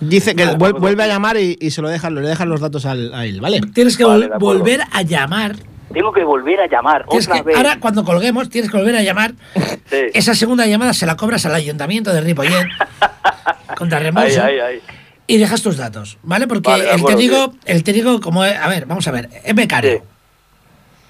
Dice 0.00 0.34
que 0.34 0.44
Vale, 0.44 0.58
vuel- 0.58 0.70
pues, 0.72 0.80
vuelve 0.80 1.04
a 1.04 1.06
llamar 1.06 1.36
y, 1.36 1.56
y 1.60 1.70
se 1.70 1.80
lo 1.80 1.88
dejan, 1.88 2.14
le 2.14 2.22
dejan 2.22 2.48
los 2.48 2.60
datos 2.60 2.84
al- 2.86 3.14
a 3.14 3.24
él, 3.26 3.40
¿vale? 3.40 3.60
Tienes 3.72 3.96
que 3.96 4.04
Vale, 4.04 4.28
volver 4.38 4.80
a 4.90 5.02
llamar. 5.02 5.54
Tengo 5.92 6.12
que 6.12 6.24
volver 6.24 6.60
a 6.60 6.66
llamar 6.66 7.04
Tienes 7.08 7.26
otra 7.28 7.36
que- 7.38 7.42
vez. 7.46 7.56
ahora, 7.56 7.78
cuando 7.78 8.04
colguemos, 8.04 8.48
tienes 8.48 8.70
que 8.70 8.76
volver 8.76 8.96
a 8.96 9.02
llamar. 9.02 9.34
Sí. 9.90 9.98
Esa 10.14 10.34
segunda 10.34 10.66
llamada 10.66 10.94
se 10.94 11.04
la 11.06 11.14
cobras 11.14 11.44
al 11.46 11.54
ayuntamiento 11.54 12.12
de 12.12 12.20
Ripollet. 12.22 12.66
contra 13.76 13.98
reembolso. 13.98 14.40
y 15.26 15.36
dejas 15.38 15.62
tus 15.62 15.76
datos, 15.76 16.18
¿vale? 16.22 16.46
Porque 16.48 16.70
Vale, 16.70 16.84
el 16.84 16.90
acuerdo, 16.98 17.18
técnico, 17.18 17.54
el 17.66 17.84
técnico, 17.84 18.20
como 18.20 18.44
es- 18.44 18.56
a 18.58 18.66
ver, 18.68 18.86
vamos 18.86 19.06
a 19.06 19.10
ver, 19.10 19.28
es 19.44 19.54
becario. 19.54 19.92
Sí. 19.92 19.98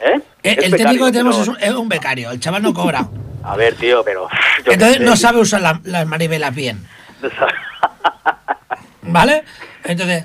¿Eh? 0.01 0.21
Eh, 0.43 0.57
El 0.65 0.73
becario, 0.73 0.77
técnico 0.77 1.07
que 1.07 1.13
tenemos 1.13 1.37
pero- 1.39 1.43
es 1.43 1.49
un, 1.49 1.69
es 1.71 1.75
un 1.75 1.89
becario, 1.89 2.31
el 2.33 2.41
chaval 2.41 2.63
no 2.63 2.75
cobra. 2.75 3.09
A 3.45 3.57
ver, 3.57 3.75
tío, 3.75 4.03
pero... 4.05 4.27
Entonces 4.67 5.01
no 5.01 5.17
sabe 5.17 5.39
usar 5.41 5.61
la- 5.61 5.81
las 5.85 6.07
manivelas 6.07 6.55
bien, 6.55 6.85
No 7.23 7.29
sabe. 7.31 7.53
¿Vale? 9.07 9.45
Entonces, 9.85 10.25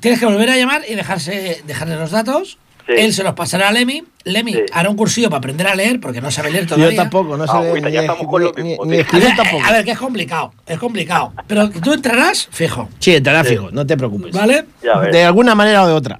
tienes 0.00 0.20
que 0.20 0.26
volver 0.26 0.50
a 0.50 0.56
llamar 0.56 0.82
y 0.88 0.94
dejarse, 0.94 1.62
dejarle 1.66 1.96
los 1.96 2.10
datos. 2.10 2.58
Sí. 2.86 2.94
Él 2.96 3.12
se 3.12 3.22
los 3.22 3.34
pasará 3.34 3.68
a 3.68 3.72
Lemmy. 3.72 4.02
Lemmy 4.24 4.54
Sí. 4.54 4.60
hará 4.72 4.88
un 4.88 4.96
cursillo 4.96 5.28
para 5.28 5.38
aprender 5.40 5.66
a 5.66 5.74
leer, 5.74 6.00
porque 6.00 6.22
no 6.22 6.30
sabe 6.30 6.50
leer 6.50 6.64
todavía. 6.66 6.88
Yo 6.88 6.96
tampoco, 6.96 7.36
no 7.36 7.44
sé 7.46 7.52
Ah, 7.54 7.60
leer 7.60 7.70
bueno, 7.72 7.88
ni, 7.88 7.92
ya 7.92 8.00
estamos 8.00 8.26
con 8.26 8.42
lo 8.42 8.52
ni- 8.56 8.62
mismo, 8.62 8.84
ni 8.86 9.04
tío. 9.04 9.20
A 9.20 9.24
ver, 9.26 9.36
tampoco. 9.36 9.62
a 9.66 9.72
ver, 9.72 9.84
que 9.84 9.90
es 9.90 9.98
complicado, 9.98 10.54
es 10.66 10.78
complicado. 10.78 11.34
Pero 11.46 11.68
tú 11.68 11.92
entrarás 11.92 12.48
fijo, 12.50 12.88
Sí, 12.98 13.14
entrará 13.14 13.44
Sí. 13.44 13.50
fijo, 13.50 13.68
no 13.72 13.86
te 13.86 13.94
preocupes. 13.98 14.32
¿vale? 14.34 14.64
De 15.12 15.22
alguna 15.22 15.54
manera 15.54 15.82
o 15.82 15.86
de 15.86 15.92
otra. 15.92 16.18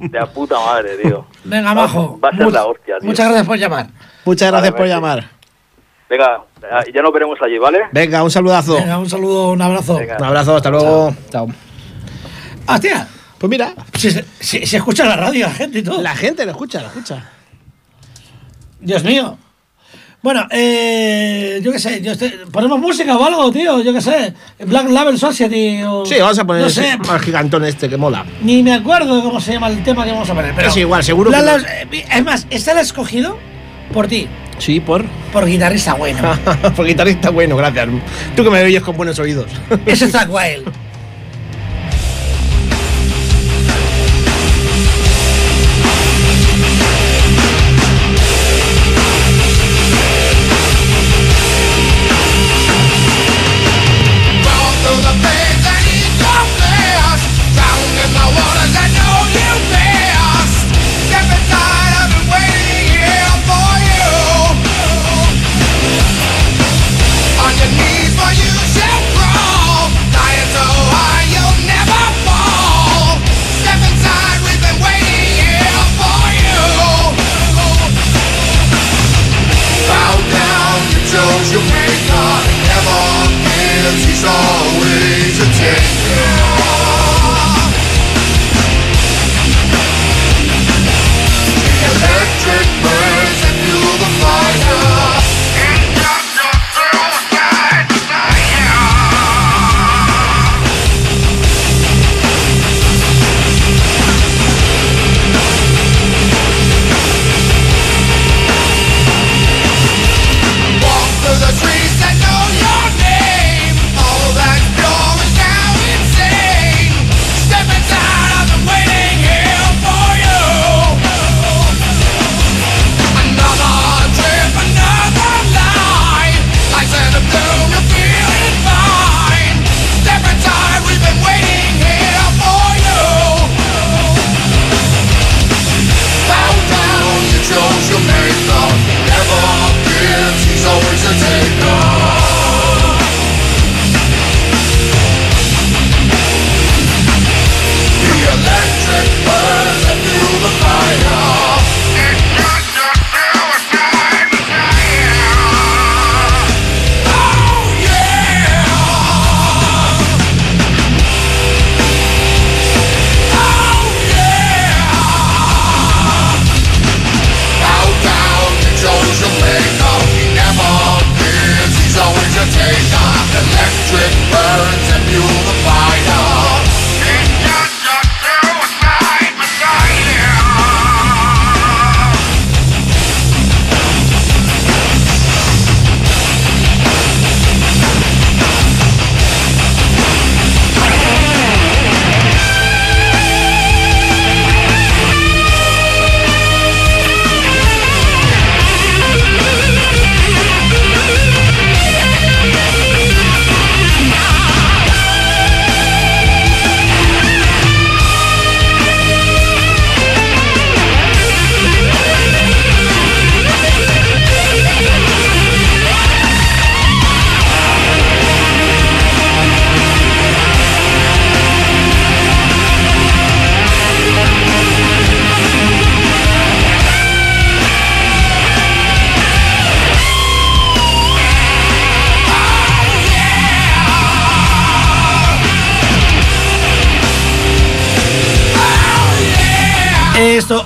De 0.00 0.18
la 0.18 0.26
puta 0.26 0.56
madre, 0.58 0.96
tío. 0.96 1.24
Venga, 1.44 1.72
majo. 1.72 2.18
Va 2.18 2.30
a 2.30 2.36
ser 2.36 2.50
la 2.52 2.64
hostia, 2.66 2.96
tío. 2.98 3.08
Muchas 3.08 3.26
gracias 3.26 3.46
por 3.46 3.56
llamar. 3.58 3.86
Muchas 4.24 4.50
Vale, 4.50 4.60
gracias 4.70 4.78
por 4.80 4.88
llamar. 4.88 5.30
Venga, 6.12 6.42
ya 6.94 7.00
nos 7.00 7.10
veremos 7.10 7.38
allí, 7.42 7.56
¿vale? 7.56 7.78
Venga, 7.90 8.22
un 8.22 8.30
saludazo. 8.30 8.74
Venga, 8.74 8.98
un 8.98 9.08
saludo, 9.08 9.52
un 9.52 9.62
abrazo. 9.62 9.96
Venga. 9.96 10.18
Un 10.18 10.24
abrazo, 10.24 10.56
hasta 10.56 10.68
luego. 10.68 11.16
Chao. 11.30 11.48
Hostia, 12.66 13.08
Pues 13.38 13.48
mira, 13.50 13.72
si, 13.94 14.10
se- 14.10 14.24
se 14.66 14.76
escucha 14.76 15.04
la 15.06 15.16
radio, 15.16 15.46
la 15.46 15.52
gente 15.54 15.78
y 15.78 15.82
todo. 15.82 16.02
la 16.02 16.14
gente 16.14 16.44
lo 16.44 16.50
escucha, 16.50 16.80
lo 16.82 16.88
escucha. 16.88 17.24
Dios 18.80 19.02
mío. 19.04 19.38
Bueno, 20.22 20.46
eh, 20.50 21.58
yo 21.62 21.72
qué 21.72 21.78
sé, 21.80 22.00
yo 22.02 22.12
estoy- 22.12 22.32
ponemos 22.52 22.78
música 22.78 23.16
o 23.16 23.24
algo, 23.24 23.50
tío, 23.50 23.80
yo 23.80 23.92
qué 23.92 24.00
sé. 24.00 24.34
Black 24.66 24.88
Label 24.90 25.18
Society 25.18 25.82
o... 25.82 26.04
Sí, 26.06 26.16
vamos 26.20 26.38
a 26.38 26.44
poner 26.44 26.62
No 26.62 26.68
sé, 26.70 26.96
al 27.08 27.20
gigantón 27.20 27.64
este 27.64 27.88
que 27.88 27.96
mola. 27.96 28.24
ni 28.42 28.62
me 28.62 28.74
acuerdo 28.74 29.16
de 29.16 29.22
cómo 29.22 29.40
se 29.40 29.54
llama 29.54 29.68
el 29.68 29.82
tema 29.82 30.04
que 30.04 30.12
vamos 30.12 30.28
a 30.30 30.34
poner. 30.34 30.54
Pero 30.54 30.68
Es 30.68 30.76
igual, 30.76 31.02
seguro 31.02 31.30
Black 31.30 31.40
que. 31.40 31.46
Label- 31.46 31.66
eh, 31.94 32.04
Es 32.12 32.24
más, 32.24 32.46
este 32.50 32.72
lo 32.74 32.78
he 32.80 32.82
escogido 32.82 33.36
por 33.92 34.06
ti, 34.06 34.28
Sí, 34.58 34.80
por. 34.80 35.04
por 35.32 35.46
guitarrista 35.46 35.94
bueno. 35.94 36.38
por 36.76 36.86
guitarrista 36.86 37.30
bueno, 37.30 37.56
gracias. 37.56 37.88
Tú 38.36 38.44
que 38.44 38.50
me 38.50 38.62
oyes 38.62 38.82
con 38.82 38.96
buenos 38.96 39.18
oídos. 39.18 39.46
Ese 39.86 40.06
es 40.06 40.12
Zack 40.12 40.30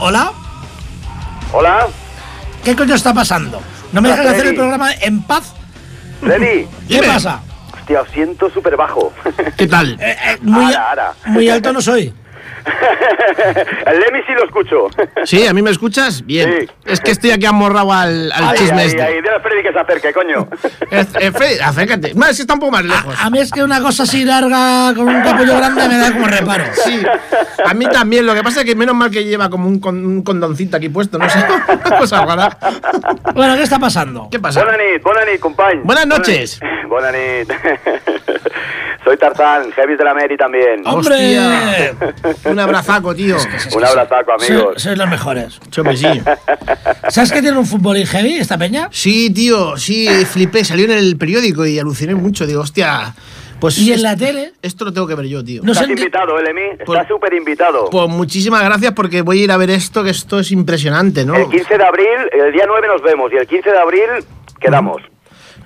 ¿hola? 0.01 0.33
Hola, 1.53 1.87
¿Qué 2.65 2.75
coño 2.75 2.95
está 2.97 3.15
pasando? 3.15 3.63
¿No 3.93 4.03
me 4.03 4.09
dejas 4.09 4.27
hacer 4.27 4.47
el 4.49 4.55
programa 4.57 4.93
en 4.95 5.23
paz? 5.23 5.55
Freddy. 6.21 6.67
¿Qué 6.89 7.01
pasa? 7.03 7.41
Hostia, 7.73 8.01
os 8.01 8.11
siento 8.11 8.51
súper 8.51 8.77
bajo. 8.77 9.13
¿Qué 9.57 9.67
tal? 9.67 9.97
Eh, 10.01 10.17
eh, 10.25 10.39
muy, 10.43 10.75
muy 11.27 11.49
alto 11.49 11.73
no 11.73 11.81
soy. 11.81 12.13
el 13.87 14.01
Lemmy 14.01 14.19
sí 14.27 14.33
lo 14.35 14.45
escucho. 14.45 14.89
Sí, 15.25 15.47
¿a 15.47 15.53
mí 15.53 15.63
me 15.63 15.71
escuchas? 15.71 16.25
Bien. 16.27 16.57
Sí. 16.61 16.69
Es 16.85 17.01
que 17.01 17.11
estoy 17.13 17.31
aquí 17.31 17.47
amorrado 17.47 17.93
al, 17.93 18.31
al 18.33 18.45
Ahí, 18.49 18.59
chisme 18.59 18.81
ahí, 18.83 18.87
este. 18.89 19.13
dile 19.15 19.31
a 19.31 19.41
Freddy 19.41 19.63
que 19.63 19.73
se 19.73 19.79
acerque, 19.79 20.13
coño. 20.13 20.49
Eh, 20.91 21.05
eh, 21.21 21.33
Freddy, 21.33 21.59
acércate. 21.61 22.15
No, 22.15 22.27
es 22.27 22.37
que 22.37 22.43
está 22.43 22.55
un 22.55 22.61
poco 22.61 22.73
más 22.73 22.85
lejos. 22.85 23.15
A 23.21 23.29
mí 23.29 23.39
es 23.41 23.51
que 23.51 23.63
una 23.63 23.81
cosa 23.81 24.05
así 24.05 24.25
larga 24.25 24.93
con 24.95 25.09
un 25.09 25.23
capullo 25.23 25.57
grande 25.57 25.89
me 25.89 25.97
da 25.99 26.13
como 26.13 26.27
reparo. 26.29 26.65
Sí, 26.85 27.03
a 27.65 27.75
mí 27.75 27.87
también. 27.87 28.25
Lo 28.25 28.35
que 28.35 28.43
pasa 28.43 28.61
es 28.61 28.67
que 28.67 28.75
menos 28.77 28.95
mal 28.95 29.11
que 29.11 29.25
lleva 29.25 29.51
como 29.51 29.67
un, 29.69 29.81
con- 29.81 30.05
un 30.05 30.23
condoncito 30.23 30.77
aquí 30.77 30.89
puesto, 30.89 31.19
no 31.19 31.29
sé. 31.29 31.45
Cosa 31.99 32.25
rara. 32.25 32.57
Bueno, 33.35 33.57
¿qué 33.57 33.63
está 33.63 33.79
pasando? 33.79 34.29
¿Qué 34.31 34.39
pasa? 34.39 34.63
Buenas 34.63 34.81
nit, 34.93 35.03
buenas 35.03 35.25
compañ. 35.41 35.83
Buenas 35.83 36.07
noches. 36.07 36.61
Soy 39.07 39.17
Tarzán, 39.19 39.71
Heavy 39.71 39.95
de 39.97 40.03
la 40.03 40.15
Mary 40.15 40.37
también. 40.37 40.83
¡Hombre! 40.85 41.15
Hostia. 41.15 41.95
Un 42.51 42.59
abrazaco, 42.59 43.15
tío. 43.15 43.37
Un 43.77 43.85
abrazaco, 43.85 44.33
amigos. 44.33 44.83
Sois 44.83 44.99
los 44.99 45.09
mejores. 45.09 45.61
Chope, 45.71 45.97
sí. 45.97 46.07
¿Sabes 47.11 47.31
que 47.31 47.41
tiene 47.41 47.57
un 47.57 47.67
fútbol 47.67 47.99
heavy 48.05 48.35
esta 48.35 48.59
peña? 48.59 48.89
Sí, 48.91 49.31
tío, 49.33 49.77
sí, 49.77 50.09
flipé. 50.25 50.65
Salió 50.65 50.87
en 50.87 50.91
el 50.91 51.17
periódico 51.17 51.65
y 51.65 51.79
aluciné 51.79 52.17
mucho. 52.17 52.49
Digo, 52.49 52.63
hostia. 52.63 53.15
Pues 53.61 53.79
Y 53.79 53.91
en 53.91 53.95
es- 53.95 54.03
la 54.03 54.17
tele, 54.17 54.55
Esto 54.61 54.85
lo 54.87 54.93
tengo 54.93 55.07
que 55.07 55.15
ver 55.15 55.27
yo, 55.27 55.45
tío. 55.45 55.63
no 55.63 55.71
Estás 55.71 55.89
invitado, 55.89 56.39
¿eh, 56.41 56.43
Lemmy? 56.43 56.77
Pues- 56.85 56.99
Estás 56.99 57.07
súper 57.09 57.33
invitado. 57.33 57.89
Pues 57.91 58.09
muchísimas 58.09 58.65
gracias 58.65 58.93
porque 58.93 59.23
voy 59.23 59.41
a 59.41 59.45
ir 59.45 59.53
a 59.53 59.57
ver 59.57 59.71
esto, 59.71 60.03
que 60.03 60.11
esto 60.11 60.41
es 60.41 60.51
impresionante, 60.51 61.25
¿no? 61.25 61.37
El 61.37 61.49
15 61.49 61.79
de 61.79 61.85
abril, 61.85 62.07
el 62.33 62.53
día 62.53 62.65
9 62.67 62.89
nos 62.89 63.03
vemos 63.03 63.33
y 63.33 63.37
el 63.37 63.47
15 63.47 63.71
de 63.71 63.79
abril 63.79 64.03
quedamos. 64.61 65.01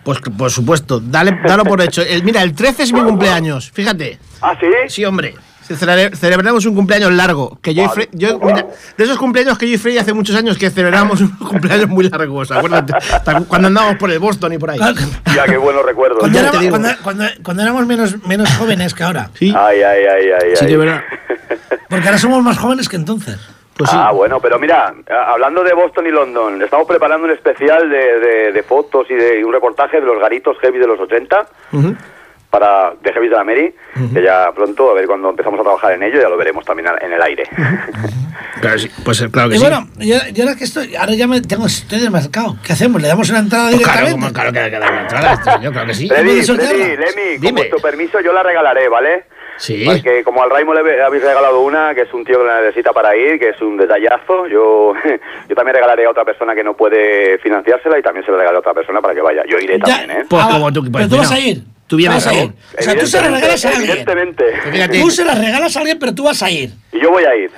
Pues 0.05 0.19
por 0.21 0.51
supuesto, 0.51 0.99
dale, 1.01 1.39
dalo 1.47 1.65
por 1.65 1.81
hecho. 1.83 2.03
El, 2.03 2.23
mira, 2.25 2.43
el 2.43 2.55
13 2.55 2.85
es 2.85 2.93
mi 2.93 3.01
cumpleaños, 3.03 3.71
fíjate. 3.71 4.19
¿Ah, 4.41 4.55
sí? 4.59 4.67
Sí, 4.89 5.05
hombre. 5.05 5.35
Celebre- 5.69 6.17
Celebramos 6.17 6.67
un 6.67 6.75
cumpleaños 6.75 7.13
largo. 7.13 7.57
Que 7.63 7.73
yo 7.75 7.85
y 7.85 7.87
Fre- 7.87 8.09
yo, 8.11 8.41
mira, 8.41 8.67
de 8.97 9.05
esos 9.05 9.17
cumpleaños 9.19 9.57
que 9.57 9.69
yo 9.69 9.75
y 9.75 9.79
Freddy 9.79 9.99
hace 9.99 10.13
muchos 10.13 10.35
años 10.35 10.59
que 10.59 10.69
celebramos 10.69 11.21
un 11.21 11.29
cumpleaños 11.39 11.89
muy 11.89 12.09
largos, 12.09 12.51
acuérdate. 12.51 12.93
Cuando 13.47 13.69
andábamos 13.69 13.97
por 13.97 14.11
el 14.11 14.19
Boston 14.19 14.53
y 14.55 14.59
por 14.59 14.71
ahí. 14.71 14.81
Ya, 15.37 15.45
qué 15.45 15.57
buenos 15.59 15.85
recuerdos. 15.85 16.19
Cuando, 16.19 16.39
éramos, 16.41 16.59
digo. 16.61 16.71
cuando, 16.71 16.89
cuando- 17.05 17.25
cuando 17.45 17.63
éramos 17.63 17.87
menos, 17.87 18.17
menos 18.27 18.51
jóvenes 18.57 18.95
que 18.95 19.05
ahora. 19.05 19.31
Sí, 19.39 19.55
Ay, 19.57 19.81
ay, 19.83 20.03
ay, 20.13 20.27
ay. 20.43 20.57
sí, 20.57 20.65
ay. 20.65 20.71
de 20.73 20.77
verdad. 20.77 21.03
Porque 21.89 22.07
ahora 22.07 22.19
somos 22.19 22.43
más 22.43 22.59
jóvenes 22.59 22.89
que 22.89 22.97
entonces. 22.97 23.39
Pues 23.81 23.91
sí. 23.91 23.97
Ah, 23.99 24.13
bueno, 24.13 24.41
pero 24.41 24.59
mira, 24.59 24.93
hablando 25.27 25.63
de 25.65 25.73
Boston 25.73 26.07
y 26.07 26.11
London, 26.11 26.61
estamos 26.63 26.87
preparando 26.87 27.25
un 27.27 27.33
especial 27.33 27.89
de, 27.89 28.21
de- 28.21 28.53
de 28.53 28.63
fotos 28.63 29.11
y 29.11 29.15
de 29.15 29.41
y 29.41 29.43
un 29.43 29.53
reportaje 29.53 30.01
de 30.01 30.07
los 30.07 30.21
garitos 30.21 30.59
heavy 30.61 30.79
de 30.79 30.87
los 30.87 31.01
80 31.01 31.47
Ujú. 31.73 31.95
Para 32.51 32.93
de 33.01 33.13
Heavy 33.13 33.29
de 33.29 33.37
la 33.37 33.45
Mary, 33.45 33.75
que 34.13 34.23
ya 34.23 34.51
pronto, 34.53 34.91
a 34.91 34.95
ver 34.95 35.07
cuando 35.07 35.31
empezamos 35.31 35.61
a 35.61 35.63
trabajar 35.63 35.93
en 35.93 36.03
ello, 36.03 36.21
ya 36.21 36.29
lo 36.29 36.37
veremos 36.37 36.65
también 36.65 36.89
en 37.01 37.13
el 37.13 37.23
aire. 37.23 37.45
Claro, 38.61 38.79
sí, 38.79 38.91
pues 39.05 39.25
claro 39.33 39.49
que 39.49 39.55
Y 39.57 39.59
sí. 39.59 39.65
bueno, 39.65 39.87
yo, 39.99 40.17
yo 40.33 40.45
ahora 40.45 40.57
que 40.57 40.65
estoy, 40.65 40.95
ahora 40.97 41.15
ya 41.15 41.27
me 41.27 41.41
tengo, 41.41 41.67
estoy 41.67 42.01
desmarcado. 42.01 42.57
¿Qué 42.65 42.73
hacemos? 42.73 43.01
¿Le 43.01 43.09
damos 43.09 43.31
una 43.31 43.39
entrada 43.39 43.71
Pues 43.71 43.83
claro, 43.83 44.07
directamente? 44.07 44.21
como- 44.21 44.53
claro 44.53 44.53
que 44.71 44.79
dar 44.79 44.93
una 44.93 45.01
entrada 45.03 45.33
a 45.33 45.55
señor, 45.57 45.73
claro 45.73 45.87
que 45.87 45.95
sí. 45.95 46.09
Freddy? 46.09 46.43
Freddy, 46.43 46.97
Lemmy, 46.97 47.41
con 47.47 47.55
vuestro 47.55 47.79
permiso 47.79 48.21
yo 48.21 48.33
la 48.33 48.43
regalaré, 48.43 48.89
¿vale? 48.89 49.25
Sí. 49.57 49.85
Porque 49.85 50.23
como 50.25 50.43
al 50.43 50.51
Raimo 50.51 50.73
le 50.75 51.03
habéis 51.03 51.23
regalado 51.23 51.61
una, 51.61 51.95
que 51.95 52.03
es 52.03 52.13
un 52.15 52.25
tío 52.25 52.39
que 52.41 52.47
la 52.47 52.61
necesita 52.63 52.93
para 52.93 53.15
ir, 53.15 53.39
que 53.39 53.51
es 53.51 53.61
un 53.61 53.77
detallazo, 53.77 54.47
yo, 54.47 54.95
yo 55.49 55.55
también 55.55 55.75
regalaré 55.77 56.07
a 56.07 56.11
otra 56.11 56.25
persona 56.25 56.55
que 56.55 56.65
no 56.65 56.75
puede 56.75 57.39
financiársela 57.39 57.99
y 57.99 58.03
también 58.03 58.25
se 58.25 58.31
la 58.33 58.39
regalaré 58.39 58.57
a 58.57 58.61
otra 58.61 58.75
persona 58.75 59.01
para 59.01 59.15
que 59.15 59.21
vaya. 59.21 59.43
Yo 59.49 59.59
iré 59.59 59.79
Ya, 59.79 59.85
también, 59.99 60.11
¿eh? 60.11 60.25
Pues 60.29 60.43
ah, 60.45 60.49
como 60.53 60.73
tú, 60.73 60.81
pues 60.81 60.93
pero 60.93 61.09
tú 61.09 61.17
vas 61.19 61.31
a 61.33 61.39
ir. 61.39 61.63
Tú 61.91 61.97
vienes 61.97 62.25
vas 62.25 62.33
a 62.33 62.39
ir. 62.45 62.53
O 62.79 62.83
sea, 62.83 62.97
tú 62.97 63.05
se 63.07 63.21
la 63.21 63.27
Evidentemente, 63.27 63.41
regalas 63.41 63.65
a 63.65 63.69
alguien. 63.69 63.91
Evidentemente. 63.91 64.45
Fíjate. 64.73 65.01
Tú 65.01 65.11
se 65.11 65.25
la 65.25 65.35
regalas 65.35 65.77
a 65.77 65.79
alguien, 65.81 65.99
pero 65.99 66.15
tú 66.15 66.23
vas 66.23 66.41
a 66.45 66.49
ir. 66.51 66.71
Y 66.93 67.01
yo 67.03 67.11
voy 67.11 67.25
a 67.25 67.35
ir. 67.35 67.51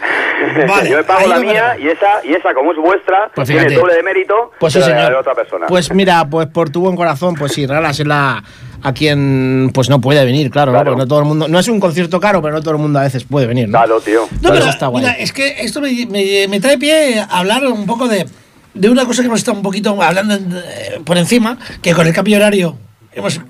Vale, 0.67 0.91
yo 0.91 0.97
me 0.97 1.05
pago 1.05 1.27
la 1.29 1.39
mía 1.39 1.77
y 1.79 1.89
esa, 1.89 2.07
y 2.25 2.33
esa, 2.33 2.55
como 2.55 2.73
es 2.73 2.79
vuestra, 2.79 3.31
Pues 3.35 3.47
tiene 3.47 3.61
fíjate. 3.65 3.79
doble 3.79 3.95
de 3.95 4.03
mérito, 4.03 4.35
Pues 4.59 4.73
sí, 4.73 4.81
señor. 4.81 5.13
otra 5.13 5.35
persona. 5.35 5.67
Pues 5.67 5.93
mira, 5.93 6.25
pues 6.31 6.47
por 6.49 6.71
tu 6.71 6.81
buen 6.81 6.97
corazón, 6.97 7.35
pues 7.35 7.53
sí, 7.53 7.67
regálasela 7.67 8.43
a 8.85 8.93
quien 8.95 9.71
pues 9.75 9.91
no 9.91 10.01
puede 10.01 10.25
venir, 10.25 10.51
claro, 10.51 10.73
Claro. 10.73 10.85
¿no? 10.85 10.91
Porque 10.93 11.03
no 11.05 11.09
todo 11.09 11.19
el 11.21 11.25
mundo, 11.27 11.47
no 11.49 11.59
es 11.59 11.69
un 11.69 11.79
concierto 11.79 12.19
caro, 12.19 12.41
pero 12.41 12.55
no 12.55 12.61
todo 12.63 12.73
el 12.73 12.79
mundo 12.81 12.99
a 12.99 13.03
veces 13.03 13.25
puede 13.25 13.47
venir, 13.47 13.69
¿no? 13.69 13.77
Claro, 13.79 14.01
tío. 14.01 14.23
No, 14.23 14.29
Pues 14.29 14.41
pero 14.51 14.57
eso 14.57 14.71
está 14.71 14.87
guay. 14.89 15.05
mira, 15.05 15.17
es 15.19 15.33
que 15.33 15.61
esto 15.61 15.81
me, 15.83 15.93
me- 16.07 16.49
me 16.49 16.59
trae 16.61 16.79
pie 16.79 17.21
a 17.21 17.25
hablar 17.39 17.65
un 17.67 17.87
poco 17.87 18.09
de, 18.09 18.27
de 18.75 18.89
una 18.91 19.05
cosa 19.05 19.21
que 19.23 19.27
hemos 19.29 19.39
estado 19.39 19.59
un 19.59 19.63
poquito 19.63 20.01
hablando 20.03 20.35
eh, 20.35 20.99
por 21.05 21.17
encima, 21.19 21.59
que 21.83 21.93
con 21.93 22.07
el 22.07 22.15
cambio 22.15 22.39
horario 22.39 22.77
hemos... 23.13 23.41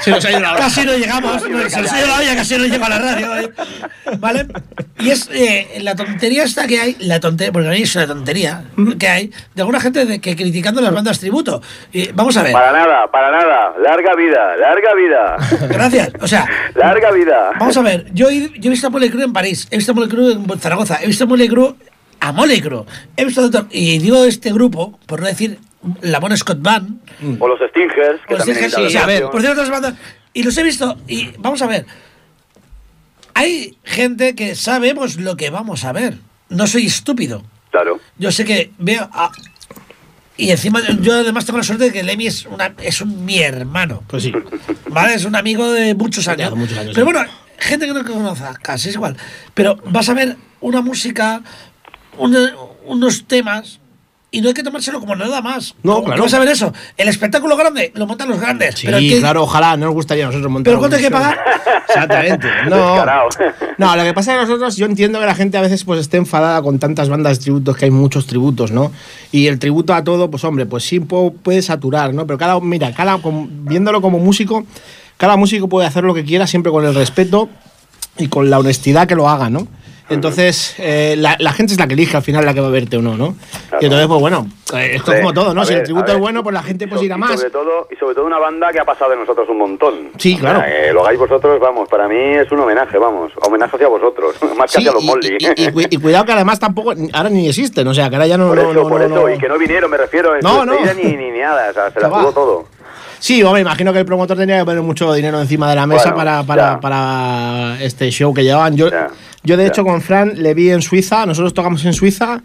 Se 0.00 0.10
nos 0.10 0.24
ha 0.24 0.30
ido 0.30 0.40
la. 0.40 0.56
Casi 0.56 0.84
no 0.84 0.96
llegamos, 0.96 1.42
se 1.42 1.48
nos 1.80 1.92
ha 1.92 1.98
ido 1.98 2.06
la 2.06 2.18
olla, 2.18 2.36
casi 2.36 2.56
no 2.56 2.64
llega 2.64 2.86
a 2.86 2.90
la 2.90 2.98
radio, 2.98 3.36
¿eh? 3.36 3.50
¿vale? 4.18 4.46
Y 5.00 5.10
es 5.10 5.28
eh, 5.32 5.78
la 5.80 5.96
tontería 5.96 6.44
esta 6.44 6.66
que 6.66 6.78
hay, 6.80 6.96
la 7.00 7.18
tontería, 7.18 7.52
porque 7.52 7.68
a 7.68 7.70
mí 7.72 7.82
es 7.82 7.96
una 7.96 8.06
tontería 8.06 8.64
que 8.98 9.08
hay, 9.08 9.32
de 9.54 9.62
alguna 9.62 9.80
gente 9.80 10.04
de 10.04 10.20
que 10.20 10.36
criticando 10.36 10.80
las 10.80 10.92
bandas 10.92 11.18
tributo. 11.18 11.62
Y 11.92 12.12
vamos 12.12 12.36
a 12.36 12.42
ver, 12.42 12.52
Para 12.52 12.72
nada, 12.72 13.10
para 13.10 13.30
nada. 13.30 13.72
Larga 13.82 14.14
vida, 14.14 14.56
larga 14.56 14.94
vida. 14.94 15.36
gracias, 15.68 16.10
o 16.20 16.26
sea, 16.28 16.46
larga 16.74 17.10
vida. 17.10 17.50
Vamos 17.58 17.76
a 17.76 17.82
ver, 17.82 18.06
yo 18.12 18.28
he, 18.28 18.50
yo 18.58 18.68
he 18.68 18.70
visto 18.70 18.86
a 18.88 18.90
Molly 18.90 19.10
Crew 19.10 19.22
en 19.22 19.32
París, 19.32 19.66
he 19.70 19.76
visto 19.76 19.92
a 19.92 19.94
Molly 19.94 20.08
Crew 20.08 20.30
en 20.30 20.60
Zaragoza, 20.60 20.98
he 21.02 21.06
visto 21.06 21.24
a 21.24 21.26
Molly 21.26 21.48
A 22.24 22.32
Crew, 22.62 22.86
he 23.16 23.24
visto 23.24 23.40
a 23.40 23.46
otro- 23.46 23.66
y 23.70 23.98
digo 23.98 24.24
este 24.24 24.52
grupo, 24.52 24.98
por 25.06 25.20
no 25.20 25.26
decir 25.26 25.58
la 26.02 26.20
Bon 26.20 26.36
Scott 26.36 26.58
Band, 26.62 27.00
O 27.40 27.48
los 27.48 27.58
Stingers, 27.70 28.20
que 28.28 28.34
o 28.34 28.36
los 28.38 28.46
también 28.46 28.70
Stingers, 28.70 28.86
o 28.86 28.90
sea, 28.90 29.06
dado 29.06 29.30
por 29.30 29.40
cierto, 29.40 29.60
otras 29.62 29.70
bandas, 29.70 29.94
y 30.32 30.42
los 30.44 30.56
he 30.56 30.62
visto, 30.62 30.96
y 31.08 31.30
vamos 31.38 31.60
a 31.62 31.66
ver, 31.66 31.84
hay 33.34 33.76
gente 33.84 34.34
que 34.34 34.54
sabemos 34.54 35.16
lo 35.16 35.36
que 35.36 35.50
vamos 35.50 35.84
a 35.84 35.92
ver, 35.92 36.18
no 36.48 36.66
soy 36.66 36.86
estúpido, 36.86 37.42
Claro. 37.70 37.98
yo 38.18 38.30
sé 38.30 38.44
que 38.44 38.70
veo 38.78 39.08
a- 39.12 39.32
y 40.36 40.50
encima 40.50 40.80
yo 41.00 41.14
además 41.14 41.44
tengo 41.46 41.58
la 41.58 41.64
suerte 41.64 41.84
de 41.84 41.92
que 41.92 42.02
Lemmy 42.02 42.26
es, 42.26 42.46
una, 42.46 42.74
es 42.82 43.00
un, 43.00 43.24
mi 43.24 43.38
hermano. 43.40 44.02
Pues 44.06 44.22
sí. 44.24 44.32
¿Vale? 44.88 45.14
Es 45.14 45.24
un 45.24 45.36
amigo 45.36 45.70
de 45.72 45.94
muchos 45.94 46.26
años. 46.26 46.48
hace 46.48 46.56
muchos 46.56 46.78
años, 46.78 46.92
Pero 46.94 47.06
sí. 47.06 47.12
bueno, 47.12 47.30
gente 47.58 47.86
que 47.86 47.92
no 47.92 48.04
conoce, 48.04 48.42
casi 48.62 48.88
es 48.88 48.94
igual. 48.94 49.16
Pero 49.54 49.76
vas 49.86 50.08
a 50.08 50.14
ver 50.14 50.36
una 50.60 50.80
música, 50.80 51.42
una- 52.18 52.52
unos 52.86 53.24
temas, 53.26 53.78
y 54.34 54.40
no 54.40 54.48
hay 54.48 54.54
que 54.54 54.62
tomárselo 54.62 54.98
como 54.98 55.14
nada 55.14 55.42
más. 55.42 55.74
No, 55.82 55.96
¿Cómo 55.96 56.06
claro. 56.06 56.22
Vas 56.22 56.32
a 56.32 56.38
ver 56.38 56.48
eso. 56.48 56.72
El 56.96 57.08
espectáculo 57.08 57.54
grande 57.54 57.92
lo 57.94 58.06
montan 58.06 58.30
los 58.30 58.40
grandes. 58.40 58.76
Sí, 58.76 58.86
pero 58.86 58.98
que- 58.98 59.18
claro, 59.18 59.42
ojalá, 59.42 59.76
no 59.76 59.84
nos 59.86 59.94
gustaría 59.94 60.24
a 60.24 60.28
nosotros 60.28 60.50
montar. 60.50 60.70
¿Pero 60.70 60.78
cuánto 60.78 60.96
hay 60.96 61.02
un 61.02 61.08
que 61.08 61.12
pagar? 61.14 61.38
Exactamente. 61.86 62.48
No. 62.70 62.76
Descarado. 62.94 63.28
No, 63.76 63.94
lo 63.94 64.02
que 64.04 64.14
pasa 64.14 64.32
es 64.32 64.38
que 64.40 64.46
nosotros, 64.46 64.76
yo 64.76 64.86
entiendo 64.86 65.20
que 65.20 65.26
la 65.26 65.34
gente 65.34 65.58
a 65.58 65.60
veces 65.60 65.84
pues 65.84 66.00
esté 66.00 66.16
enfadada 66.16 66.62
con 66.62 66.78
tantas 66.78 67.10
bandas 67.10 67.38
de 67.38 67.42
tributos, 67.44 67.76
que 67.76 67.84
hay 67.84 67.90
muchos 67.90 68.26
tributos, 68.26 68.70
¿no? 68.72 68.90
Y 69.32 69.48
el 69.48 69.58
tributo 69.58 69.92
a 69.92 70.02
todo, 70.02 70.30
pues 70.30 70.44
hombre, 70.44 70.64
pues 70.64 70.84
sí 70.84 70.98
pu- 70.98 71.34
puede 71.42 71.60
saturar, 71.60 72.14
¿no? 72.14 72.26
Pero 72.26 72.38
cada, 72.38 72.58
mira, 72.60 72.92
cada, 72.94 73.18
viéndolo 73.22 74.00
como 74.00 74.18
músico, 74.18 74.64
cada 75.18 75.36
músico 75.36 75.68
puede 75.68 75.86
hacer 75.86 76.04
lo 76.04 76.14
que 76.14 76.24
quiera 76.24 76.46
siempre 76.46 76.72
con 76.72 76.86
el 76.86 76.94
respeto 76.94 77.50
y 78.16 78.28
con 78.28 78.48
la 78.48 78.58
honestidad 78.58 79.06
que 79.06 79.14
lo 79.14 79.28
haga, 79.28 79.50
¿no? 79.50 79.68
Entonces, 80.14 80.74
eh, 80.78 81.14
la, 81.18 81.36
la 81.38 81.52
gente 81.52 81.72
es 81.72 81.78
la 81.78 81.86
que 81.86 81.94
elige 81.94 82.16
al 82.16 82.22
final 82.22 82.44
la 82.44 82.54
que 82.54 82.60
va 82.60 82.68
a 82.68 82.70
verte 82.70 82.96
o 82.96 83.02
no, 83.02 83.16
¿no? 83.16 83.34
Y 83.80 83.84
entonces, 83.86 84.06
pues 84.06 84.20
bueno, 84.20 84.46
eh, 84.74 84.92
esto 84.94 85.12
es 85.12 85.20
como 85.20 85.32
todo, 85.32 85.54
¿no? 85.54 85.62
A 85.62 85.64
Si 85.64 85.72
el 85.72 85.78
ver, 85.80 85.84
tributo 85.84 86.04
a 86.04 86.06
ver. 86.08 86.16
es 86.16 86.20
bueno, 86.20 86.42
pues 86.42 86.54
la 86.54 86.62
gente 86.62 86.84
Y 86.84 86.88
pues 86.88 87.00
so- 87.00 87.04
irá 87.04 87.16
y 87.16 87.18
más. 87.18 87.38
Sobre 87.38 87.50
todo, 87.50 87.88
y 87.90 87.96
sobre 87.96 88.14
todo 88.14 88.26
una 88.26 88.38
banda 88.38 88.70
que 88.72 88.80
ha 88.80 88.84
pasado 88.84 89.10
de 89.10 89.16
nosotros 89.16 89.48
un 89.48 89.58
montón. 89.58 89.94
Sí, 90.18 90.34
O 90.34 90.40
sea, 90.40 90.50
claro. 90.54 90.64
que 90.66 90.92
lo 90.92 91.02
hagáis 91.02 91.18
vosotros, 91.18 91.60
vamos, 91.60 91.88
para 91.88 92.08
mí 92.08 92.16
es 92.18 92.50
un 92.52 92.60
homenaje, 92.60 92.98
vamos. 92.98 93.32
Homenaje 93.46 93.76
hacia 93.76 93.88
vosotros. 93.88 94.34
Más 94.56 94.70
que 94.70 94.80
Sí, 94.80 94.88
hacia 94.88 94.92
los 94.92 95.02
y, 95.02 95.06
Molly. 95.06 95.36
y- 95.38 95.62
y- 95.62 95.66
y 95.68 95.72
cu- 95.72 95.80
y 95.88 95.96
cuidado 95.98 96.24
que 96.24 96.32
además 96.32 96.58
tampoco, 96.58 96.92
ahora 97.12 97.28
ni 97.30 97.48
existen, 97.48 97.86
o 97.88 97.94
sea, 97.94 98.08
que 98.10 98.16
ahora 98.16 98.26
ya 98.26 98.36
no... 98.38 98.48
por 98.48 98.56
no- 98.56 98.62
eso, 98.70 98.72
no- 98.74 98.88
por 98.88 99.00
no- 99.00 99.06
eso. 99.06 99.14
no- 99.28 99.34
Y 99.34 99.38
que 99.38 99.48
no 99.48 99.58
vinieron, 99.58 99.90
me 99.90 99.96
refiero. 99.96 100.32
No, 100.42 100.64
no. 100.64 100.74
Ni, 100.94 101.16
ni, 101.16 101.30
nada. 101.40 101.70
O 101.70 101.74
sea, 101.74 101.88
se 101.88 101.94
Que 101.94 102.00
la 102.00 102.10
jugó 102.10 102.32
todo. 102.32 102.64
Sí, 103.18 103.40
hombre, 103.44 103.60
imagino 103.62 103.92
que 103.92 104.00
el 104.00 104.04
promotor 104.04 104.36
tenía 104.36 104.58
que 104.58 104.64
poner 104.64 104.82
mucho 104.82 105.12
dinero 105.14 105.40
encima 105.40 105.70
de 105.70 105.76
la 105.76 105.86
mesa 105.86 106.10
Bueno, 106.12 106.16
para, 106.16 106.42
para, 106.42 106.80
para 106.80 107.76
este 107.80 108.10
show 108.10 108.34
que 108.34 108.42
llevaban. 108.42 108.76
Yo, 108.76 108.90
Ya, 108.90 109.08
yo 109.44 109.56
de 109.56 109.66
hecho, 109.66 109.84
con 109.84 110.00
Fran 110.00 110.42
le 110.42 110.54
vi 110.54 110.70
en 110.70 110.82
Suiza, 110.82 111.26
nosotros 111.26 111.54
tocamos 111.54 111.84
en 111.84 111.92
Suiza 111.92 112.42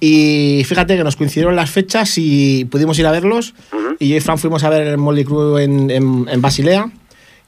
y 0.00 0.62
fíjate 0.64 0.96
que 0.96 1.04
nos 1.04 1.16
coincidieron 1.16 1.56
las 1.56 1.70
fechas 1.70 2.14
y 2.16 2.64
pudimos 2.66 2.98
ir 2.98 3.06
a 3.06 3.10
verlos. 3.10 3.54
Ujú. 3.72 3.96
Y 3.98 4.08
yo 4.08 4.16
y 4.16 4.20
Fran 4.20 4.38
fuimos 4.38 4.64
a 4.64 4.70
ver 4.70 4.86
el 4.86 4.98
Molly 4.98 5.24
Crew 5.24 5.58
en, 5.58 5.90
en, 5.90 6.26
en 6.28 6.40
Basilea. 6.40 6.90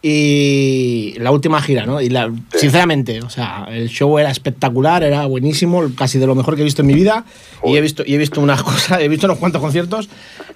Y 0.03 1.15
la 1.19 1.31
última 1.31 1.61
gira, 1.61 1.85
¿no? 1.85 2.01
Y 2.01 2.09
la, 2.09 2.33
sinceramente, 2.55 3.21
o 3.21 3.29
sea, 3.29 3.67
el 3.71 3.91
show 3.91 4.19
era 4.19 4.31
espectacular, 4.31 5.03
era 5.03 5.27
buenísimo, 5.27 5.91
casi 5.95 6.19
de 6.19 6.27
lo 6.27 6.35
mejor 6.35 6.55
que 6.55 6.63
he 6.63 6.65
visto 6.65 6.81
en 6.81 6.87
mi 6.87 6.95
vida. 6.95 7.27
Y 7.65 7.77
he 7.77 7.81
visto, 7.83 8.03
y 8.07 8.15
he 8.15 8.19
visto 8.19 8.41
unas 8.41 8.63
cosas, 8.65 9.01
he 9.03 9.09
visto 9.09 9.27
unos 9.27 9.39
cuantos 9.39 9.61
conciertos, 9.61 10.09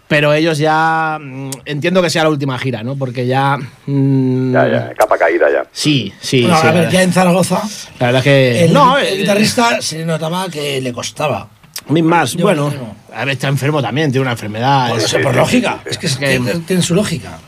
pero 0.09 0.33
ellos 0.33 0.59
ya 0.59 1.19
mm, 1.21 1.51
entiendo 1.65 2.03
que 2.03 2.11
sea 2.11 2.23
la 2.25 2.29
última 2.31 2.59
gira, 2.59 2.83
¿no? 2.83 2.97
Porque 2.97 3.27
ya. 3.27 3.59
mm, 3.87 4.53
Ya, 4.53 4.69
ya, 4.69 4.95
capa 4.95 5.17
caída 5.19 5.47
ya. 5.51 5.65
Sí, 5.73 6.13
sí. 6.21 6.43
Bueno, 6.43 6.61
sí, 6.61 6.67
a 6.67 6.73
ver, 6.73 6.91
ya 6.91 7.03
en 7.03 7.13
Zaragoza, 7.13 7.63
la 7.99 8.07
verdad 8.07 8.23
que. 8.23 8.65
el, 8.65 8.73
no, 8.73 8.99
el 8.99 9.07
eh, 9.07 9.17
guitarrista 9.19 9.81
se 9.81 10.05
notaba 10.05 10.49
que 10.49 10.81
le 10.81 10.93
costaba. 10.93 11.49
Más, 11.89 12.33
Yo 12.33 12.45
bueno, 12.45 12.73
a 13.15 13.25
ver, 13.27 13.35
está 13.35 13.49
enfermo 13.49 13.83
también, 13.83 14.11
tiene 14.11 14.23
una 14.23 14.33
enfermedad. 14.33 14.89
Bueno, 14.89 15.05
es- 15.05 15.13
por 15.15 15.33
sí, 15.33 15.39
lógica. 15.39 15.81
sí, 15.85 15.85
sí. 15.85 15.91
Es 15.91 15.99
que 15.99 16.07
es- 16.07 16.17
Que- 16.17 16.27
tiene, 16.41 16.55
tiene 16.67 16.83
su 16.83 16.95
lógica. 16.95 17.39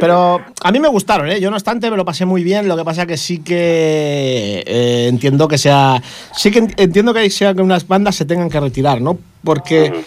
Pero 0.00 0.40
a 0.62 0.70
mí 0.70 0.78
me 0.78 0.86
gustaron, 0.88 1.28
¿eh? 1.30 1.40
Yo 1.40 1.50
no 1.50 1.56
obstante 1.56 1.90
me 1.90 1.96
lo 1.96 2.04
pasé 2.04 2.24
muy 2.24 2.44
bien. 2.44 2.68
Lo 2.68 2.76
que 2.76 2.84
pasa 2.84 3.04
que 3.06 3.16
sí 3.16 3.38
que 3.38 4.62
eh, 4.66 5.06
entiendo 5.08 5.48
que 5.48 5.58
sea. 5.58 6.00
Sí 6.36 6.50
que 6.50 6.58
en- 6.60 6.74
entiendo 6.76 7.12
que 7.14 7.28
sea 7.30 7.54
que 7.54 7.62
unas 7.62 7.88
bandas 7.88 8.14
se 8.14 8.24
tengan 8.24 8.48
que 8.50 8.60
retirar, 8.60 9.00
¿no? 9.00 9.18
Porque 9.42 10.04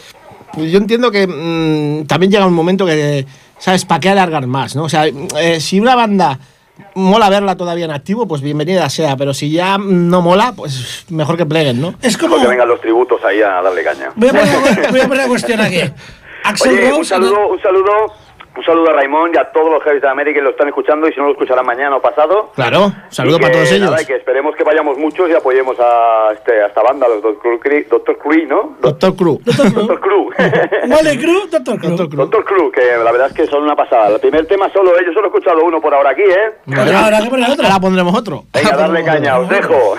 pues 0.54 0.72
yo 0.72 0.78
entiendo 0.78 1.12
que 1.12 1.28
mm, 1.28 2.08
también 2.08 2.32
llega 2.32 2.46
un 2.46 2.54
momento 2.54 2.86
que, 2.86 3.26
¿sabes? 3.58 3.86
¿Para 3.86 4.00
qué 4.00 4.10
alargar 4.10 4.48
más, 4.48 4.76
no? 4.76 4.84
O 4.84 4.90
sea, 4.90 5.06
eh, 5.08 5.60
si 5.60 5.80
una 5.80 5.96
banda 5.96 6.40
mola 6.96 7.30
verla 7.30 7.56
todavía 7.56 7.86
en 7.86 7.92
activo, 7.92 8.28
pues 8.28 8.42
bienvenida 8.42 8.90
sea. 8.90 9.16
Pero 9.18 9.34
si 9.34 9.52
ya 9.52 9.78
no 9.78 10.22
mola, 10.22 10.54
pues 10.56 11.06
mejor 11.10 11.38
que 11.38 11.46
pleguen, 11.46 11.82
¿no? 11.82 11.96
Es 12.02 12.18
como. 12.18 12.36
Porque 12.36 12.48
vengan 12.48 12.68
los 12.68 12.82
tributos 12.82 13.24
ahí 13.24 13.42
a 13.42 13.62
darle 13.62 13.84
caña. 13.84 14.12
Voy 14.16 14.30
a 14.30 14.32
poner, 14.32 14.92
voy 14.92 15.00
a 15.00 15.04
poner 15.04 15.18
la 15.18 15.28
cuestión 15.28 15.62
aquí. 15.62 15.82
Axel 16.44 16.74
Oye, 16.74 16.94
un 16.94 17.06
saludo, 17.06 17.48
un 17.50 17.62
saludo, 17.62 17.92
un 18.56 18.64
saludo 18.64 18.90
a 18.90 18.94
Raimón 18.94 19.32
y 19.34 19.38
a 19.38 19.46
todos 19.52 19.72
los 19.72 19.84
jefes 19.84 20.02
de 20.02 20.10
América 20.10 20.40
que 20.40 20.44
lo 20.44 20.50
están 20.52 20.68
escuchando 20.68 21.08
y 21.08 21.14
si 21.14 21.20
no 21.20 21.26
lo 21.28 21.32
escucharán 21.32 21.66
mañana 21.66 21.96
o 21.96 22.02
pasado. 22.02 22.52
Claro, 22.56 22.92
saludo 23.10 23.36
Y 23.38 23.40
que, 23.40 23.42
para 23.44 23.54
todos 23.54 23.72
ellos. 23.72 23.90
nada, 23.92 24.02
y 24.02 24.06
que 24.06 24.16
esperemos 24.16 24.56
que 24.56 24.64
vayamos 24.64 24.98
muchos 24.98 25.30
y 25.30 25.34
apoyemos 25.34 25.78
a, 25.80 26.32
este, 26.34 26.62
a 26.62 26.68
esta 26.68 26.82
banda, 26.82 27.08
los 27.08 27.22
Doctor 27.22 27.60
Cree 27.60 27.86
¿no? 28.48 28.76
Doctor 28.82 29.16
Cruz. 29.16 29.40
Doctor 29.46 30.00
Cruz, 30.00 30.36
Doctor 31.52 31.80
Cruz. 31.80 31.98
Doctor 32.18 32.44
Cruz. 32.46 32.72
Que 32.74 32.98
la 33.04 33.12
verdad 33.12 33.28
es 33.28 33.34
que 33.34 33.48
son 33.48 33.64
una 33.64 33.76
pasada. 33.76 34.10
El 34.10 34.20
primer 34.20 34.46
tema 34.48 34.70
solo, 34.72 34.92
eh, 34.98 35.04
yo 35.06 35.14
solo 35.14 35.26
he 35.28 35.30
escuchado 35.30 35.64
uno 35.64 35.80
por 35.82 35.94
ahora 35.94 36.12
aquí, 36.12 36.22
¿eh? 36.24 36.54
Bueno, 36.66 36.98
ahora 36.98 37.20
otro. 37.20 37.66
Ahora 37.66 37.80
pondremos 37.80 38.18
otro. 38.18 38.44
Venga, 38.54 38.76
darle 38.76 39.04
caña, 39.04 39.40
os 39.40 39.50
dejo. 39.50 39.96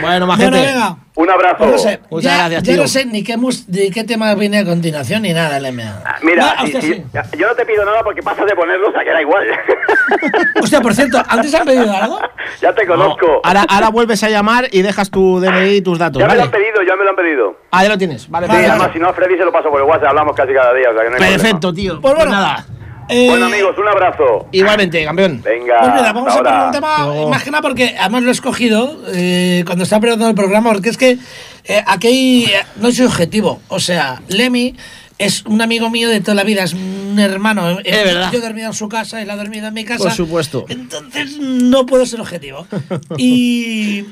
Bueno, 0.02 0.26
majete. 0.26 0.50
venga. 0.50 0.96
Un 1.14 1.28
abrazo. 1.30 1.56
Pues 1.58 1.70
no 1.72 1.78
sé, 1.78 2.00
Muchas 2.10 2.32
ya, 2.32 2.38
gracias, 2.48 2.62
tío. 2.62 2.76
no 2.78 2.88
sé 2.88 3.04
ni 3.04 3.22
qué, 3.22 3.36
mus- 3.36 3.68
ni 3.68 3.90
qué 3.90 4.02
tema 4.04 4.34
viene 4.34 4.60
a 4.60 4.64
continuación 4.64 5.20
ni 5.22 5.32
nada, 5.34 5.58
LMA. 5.60 6.02
Mira, 6.22 6.54
Ah, 6.56 6.64
si- 6.66 6.80
sí. 6.80 7.04
yo 7.38 7.46
no 7.48 7.54
te 7.54 7.66
pido 7.66 7.84
nada 7.84 8.02
porque 8.02 8.22
pasas 8.22 8.46
de 8.46 8.54
ponerlos 8.54 8.94
a 8.96 9.04
que 9.04 9.10
da 9.10 9.20
igual. 9.20 9.44
Hostia, 10.62 10.80
por 10.80 10.94
cierto, 10.94 11.22
¿antes 11.28 11.54
han 11.54 11.66
pedido 11.66 11.92
algo? 11.94 12.18
ya 12.62 12.74
te 12.74 12.86
conozco. 12.86 13.40
Ahora, 13.44 13.64
ahora 13.68 13.88
vuelves 13.90 14.22
a 14.22 14.30
llamar 14.30 14.68
y 14.72 14.80
dejas 14.82 15.10
tu 15.10 15.38
DNI 15.38 15.76
y 15.76 15.82
tus 15.82 15.98
datos, 15.98 16.20
ya 16.20 16.28
me 16.28 16.34
lo 16.36 16.42
han 16.44 16.50
pedido, 16.50 16.82
ya 16.86 16.96
me 16.96 17.04
lo 17.04 17.10
han 17.10 17.16
pedido. 17.16 17.56
Ah, 17.70 17.82
ya 17.82 17.90
lo 17.90 17.98
tienes. 17.98 18.30
Vale, 18.30 18.46
Vale, 18.46 18.60
Sí, 18.64 18.66
además, 18.70 18.90
si 18.94 18.98
no 18.98 19.08
a 19.08 19.12
Freddy 19.12 19.36
se 19.36 19.44
lo 19.44 19.52
paso 19.52 19.68
por 19.70 19.80
el 19.80 19.86
WhatsApp, 19.86 20.08
hablamos 20.08 20.34
casi 20.34 20.52
cada 20.54 20.72
día. 20.72 20.88
O 20.90 20.94
sea 20.94 21.02
que 21.04 21.10
no 21.10 21.16
hay 21.16 21.20
Perfecto, 21.32 21.60
problema. 21.60 21.74
tío. 21.92 22.00
Pues 22.00 22.14
bueno, 22.14 22.30
nada. 22.30 22.64
Eh, 23.08 23.26
Bueno, 23.28 23.46
amigos, 23.46 23.76
un 23.78 23.88
abrazo. 23.88 24.48
Igualmente, 24.52 25.04
campeón. 25.04 25.40
Venga. 25.42 25.78
Pues 25.80 25.92
mira, 25.94 26.12
vamos 26.12 26.32
a 26.34 26.36
poner 26.38 26.52
un 26.66 26.72
tema, 26.72 26.98
Luego. 27.04 27.30
más 27.30 27.42
que 27.42 27.50
nada 27.50 27.62
porque 27.62 27.94
además 27.98 28.22
lo 28.22 28.28
he 28.28 28.32
escogido 28.32 29.02
eh, 29.14 29.62
cuando 29.66 29.84
estaba 29.84 30.00
preparando 30.00 30.28
el 30.28 30.34
programa, 30.34 30.72
porque 30.72 30.88
es 30.90 30.96
que 30.96 31.18
eh, 31.64 31.84
aquí 31.86 32.44
eh, 32.46 32.62
no 32.76 32.90
soy 32.92 33.06
objetivo. 33.06 33.60
O 33.68 33.80
sea, 33.80 34.22
Lemmy 34.28 34.76
es 35.18 35.44
un 35.46 35.62
amigo 35.62 35.88
mío 35.90 36.08
de 36.08 36.20
toda 36.20 36.34
la 36.34 36.42
vida, 36.44 36.64
es 36.64 36.72
un 36.74 37.16
hermano. 37.18 37.78
Eh, 37.80 37.82
Es 37.84 38.04
verdad. 38.04 38.30
Yo 38.32 38.38
he 38.38 38.42
dormido 38.42 38.68
en 38.68 38.74
su 38.74 38.88
casa, 38.88 39.20
él 39.22 39.30
ha 39.30 39.36
dormido 39.36 39.68
en 39.68 39.74
mi 39.74 39.84
casa. 39.84 40.04
Por 40.04 40.12
supuesto. 40.12 40.64
Entonces 40.68 41.38
no 41.38 41.86
puedo 41.86 42.04
ser 42.06 42.20
objetivo. 42.20 42.66
Y 43.18 44.04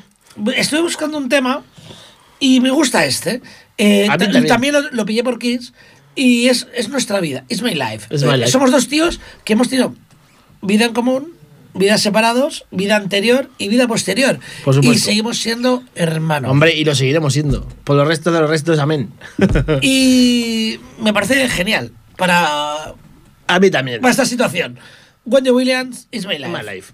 estoy 0.55 0.81
buscando 0.83 1.19
un 1.19 1.29
tema 1.29 1.63
y 2.39 2.61
me 2.61 2.71
gusta 2.71 3.05
este. 3.05 3.41
Eh, 3.77 4.07
A 4.09 4.13
mí 4.13 4.19
ta- 4.19 4.25
también. 4.27 4.47
también 4.47 4.75
lo, 4.75 4.83
lo 4.91 5.05
pillé 5.07 5.25
por 5.25 5.39
Kids 5.39 5.73
y 6.15 6.49
es, 6.49 6.67
es 6.75 6.89
nuestra 6.89 7.21
vida, 7.21 7.45
es 7.49 7.63
my 7.63 7.75
life. 7.75 8.07
It's 8.11 8.25
my 8.25 8.37
life. 8.37 8.51
Somos 8.51 8.71
dos 8.71 8.89
tíos 8.89 9.21
que 9.45 9.53
hemos 9.55 9.69
tenido 9.69 9.95
vida 10.63 10.85
en 10.87 10.93
común, 10.93 11.33
vidas 11.75 12.03
separados, 12.03 12.65
vida 12.71 12.97
anterior 12.97 13.49
y 13.59 13.69
vida 13.69 13.87
posterior. 13.87 14.39
Por. 14.65 14.85
Y 14.85 14.99
seguimos 14.99 15.39
siendo 15.39 15.83
hermanos. 15.95 16.51
Hombre, 16.51 16.75
y 16.75 16.85
lo 16.85 16.95
seguiremos 16.95 17.33
siendo. 17.33 17.67
Por 17.85 17.97
los 17.97 18.07
restos 18.07 18.33
de 18.33 18.41
los 18.41 18.51
restos, 18.51 18.79
amén. 18.79 19.11
Y 19.83 20.79
me 21.01 21.13
parece 21.13 21.49
genial 21.49 21.93
para, 22.17 22.95
A 23.47 23.61
mí 23.61 23.71
también. 23.71 24.01
para 24.01 24.11
esta 24.11 24.27
situación. 24.27 24.79
Wendy 25.25 25.51
Williams 25.51 26.09
is 26.11 26.27
my 26.27 26.39
life. 26.39 26.51
My 26.51 26.63
life. 26.63 26.93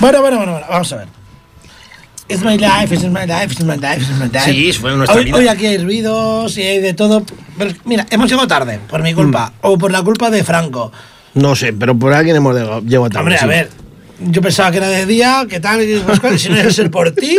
Bueno, 0.00 0.20
bueno, 0.20 0.36
bueno, 0.38 0.52
bueno, 0.52 0.66
vamos 0.68 0.92
a 0.92 0.96
ver. 0.96 1.08
It's 2.28 2.44
my 2.44 2.56
life, 2.56 2.94
it's 2.94 3.02
my 3.04 3.26
life, 3.26 3.52
it's 3.52 3.64
my 3.64 3.76
life, 3.76 4.02
it's 4.02 4.18
my 4.18 4.28
life. 4.28 4.44
Sí, 4.44 4.72
fue 4.72 4.94
nuestra 4.94 5.18
hoy, 5.18 5.24
vida. 5.24 5.36
hoy 5.36 5.48
aquí 5.48 5.66
hay 5.66 5.78
ruidos 5.78 6.56
y 6.56 6.62
hay 6.62 6.78
de 6.80 6.94
todo. 6.94 7.24
Pero 7.58 7.72
mira, 7.84 8.06
hemos 8.10 8.30
llegado 8.30 8.46
tarde, 8.46 8.78
por 8.88 9.02
mi 9.02 9.12
culpa. 9.14 9.48
Mm. 9.48 9.66
O 9.66 9.78
por 9.78 9.90
la 9.90 10.02
culpa 10.02 10.30
de 10.30 10.44
Franco. 10.44 10.92
No 11.34 11.56
sé, 11.56 11.72
pero 11.72 11.98
por 11.98 12.12
alguien 12.12 12.36
hemos 12.36 12.54
llegado 12.54 12.80
llegado 12.82 13.10
tarde. 13.10 13.20
Hombre, 13.20 13.38
a 13.40 13.46
ver. 13.46 13.70
Yo 14.20 14.42
pensaba 14.42 14.70
que 14.70 14.76
era 14.76 14.88
de 14.88 15.06
día, 15.06 15.46
¿qué 15.48 15.60
tal? 15.60 15.80
Si 16.38 16.50
no 16.50 16.56
es 16.56 16.78
el 16.78 16.90
por 16.90 17.10
ti. 17.12 17.38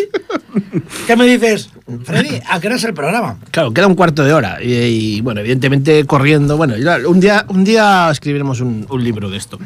¿Qué 1.07 1.15
me 1.15 1.25
dices? 1.25 1.69
Freddy, 2.03 2.41
¿a 2.49 2.59
qué 2.59 2.67
hora 2.67 2.75
es 2.75 2.83
el 2.83 2.93
programa? 2.93 3.37
Claro, 3.51 3.71
queda 3.71 3.85
un 3.87 3.95
cuarto 3.95 4.23
de 4.23 4.33
hora. 4.33 4.57
Y, 4.61 4.73
y, 4.73 5.21
bueno, 5.21 5.41
evidentemente 5.41 6.03
corriendo. 6.05 6.57
Bueno, 6.57 6.73
un 7.07 7.19
día, 7.19 7.45
un 7.49 7.63
día 7.63 8.09
escribiremos 8.11 8.61
un, 8.61 8.87
un 8.89 9.03
libro 9.03 9.29
de 9.29 9.37
esto. 9.37 9.59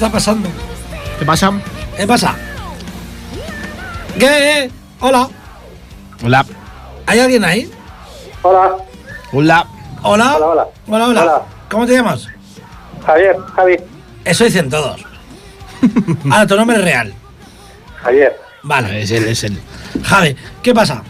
Está 0.00 0.10
pasando? 0.10 0.48
¿Qué 1.18 1.26
pasa? 1.26 1.52
¿Qué 1.94 2.06
pasa? 2.06 2.34
¿Qué? 4.18 4.70
Hola. 4.98 5.28
Hola. 6.24 6.46
¿Hay 7.06 7.20
alguien 7.20 7.44
ahí? 7.44 7.70
Hola, 8.40 8.76
Hola. 9.30 9.66
Hola. 10.02 10.36
Hola, 10.36 10.46
hola. 10.46 10.68
Hola, 10.88 11.08
hola. 11.08 11.22
Hola. 11.22 11.42
¿Cómo 11.70 11.86
te 11.86 11.92
llamas? 11.92 12.28
Javier, 13.04 13.36
Javi, 13.54 13.76
Eso 14.24 14.44
dicen 14.44 14.70
todos. 14.70 15.04
Ahora, 16.30 16.46
tu 16.46 16.56
nombre 16.56 16.78
es 16.78 16.84
real. 16.84 17.14
Javier, 18.02 18.40
Vale. 18.62 19.02
Es 19.02 19.10
él, 19.10 19.28
es 19.28 19.44
él. 19.44 19.60
Javi, 20.02 20.34
¿qué 20.62 20.74
pasa? 20.74 21.02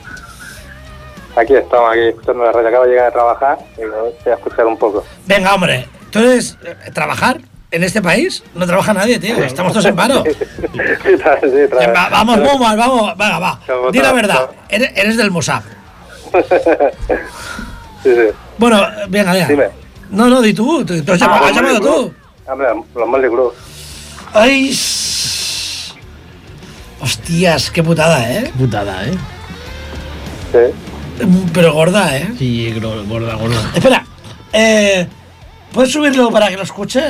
aquí 1.37 1.55
estamos, 1.55 1.92
aquí 1.92 2.09
escuchando 2.09 2.42
la 2.42 2.50
radio. 2.50 2.68
Acabo 2.68 2.85
de 2.87 2.90
llegar 2.90 3.07
a 3.07 3.12
trabajar 3.12 3.59
y 3.79 3.83
voy 3.83 4.12
a 4.26 4.35
escuchar 4.35 4.66
un 4.66 4.76
poco. 4.76 5.05
Venga, 5.26 5.55
hombre. 5.55 5.87
¿Tú 6.11 6.18
eres 6.18 6.59
eh, 6.64 6.91
trabajar 6.93 7.41
en 7.70 7.84
este 7.84 8.02
país? 8.02 8.42
No 8.54 8.66
trabaja 8.66 8.92
nadie, 8.92 9.18
tío. 9.18 9.36
Estamos 9.44 9.72
todos 9.72 9.86
en 9.86 9.96
paro. 9.96 10.24
Sí, 10.72 11.48
sí, 11.50 11.66
vamos, 12.12 12.38
vamos, 12.40 12.76
vamos. 12.76 13.16
Venga, 13.18 13.38
va. 13.38 13.60
Di 13.92 13.98
la 14.00 14.12
verdad. 14.12 14.50
Eres, 14.68 14.90
eres 14.96 15.16
del 15.16 15.30
Mossad. 15.30 15.62
Sí, 18.02 18.08
sí. 18.14 18.22
Bueno, 18.56 18.80
venga, 19.08 19.36
ya. 19.36 19.46
Dime. 19.46 19.68
No, 20.10 20.26
no, 20.28 20.40
di 20.40 20.54
tú. 20.54 20.84
Tú, 20.86 21.02
tú 21.02 21.12
has 21.12 21.20
llamado, 21.20 21.44
has 21.44 21.54
llamado 21.54 21.80
tú. 21.80 22.14
Hombre, 22.50 22.68
los 22.94 23.06
Molly 23.08 23.28
Crew. 23.28 23.52
Ay. 24.32 24.70
s- 24.70 25.92
Hostias, 27.00 27.70
qué 27.70 27.82
putada, 27.82 28.30
¿eh? 28.32 28.50
Putada, 28.58 29.04
¿eh? 29.06 29.12
Sí. 30.52 31.26
Pero 31.52 31.72
gorda, 31.74 32.16
¿eh? 32.16 32.32
Sí, 32.38 32.72
gorda, 32.80 33.34
gorda. 33.34 33.70
Espera. 33.74 34.04
Eh, 34.52 35.06
¿Puedes 35.72 35.92
subirlo 35.92 36.30
para 36.30 36.48
que 36.48 36.56
lo 36.56 36.62
escuche? 36.62 37.00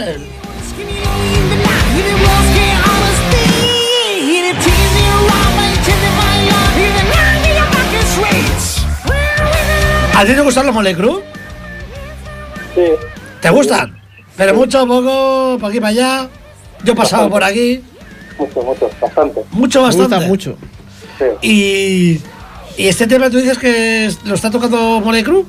¿A 10.16 10.24
ti 10.24 10.34
te 10.34 10.40
gustan 10.40 10.66
los 10.66 10.74
Molecru? 10.74 11.22
Sí. 12.74 12.82
¿Te 13.40 13.50
gustan? 13.50 13.98
Pero 14.36 14.54
mucho, 14.54 14.86
poco, 14.86 15.56
por 15.60 15.70
aquí 15.70 15.80
para 15.80 15.90
allá. 15.90 16.28
Yo 16.84 16.92
he 16.92 16.96
pasado 16.96 17.28
por 17.30 17.42
aquí. 17.42 17.82
Mucho, 18.38 18.62
mucho, 18.62 18.90
bastante. 19.00 19.42
Mucho, 19.50 19.80
Me 19.80 19.86
bastante. 19.86 20.14
gusta 20.16 20.28
mucho. 20.28 20.56
Sí. 21.18 21.24
Y, 21.42 22.82
y 22.82 22.88
este 22.88 23.06
tema 23.06 23.28
tú 23.30 23.38
dices 23.38 23.58
que 23.58 24.10
lo 24.24 24.34
está 24.34 24.50
tocando 24.50 25.00
Molecru. 25.00 25.46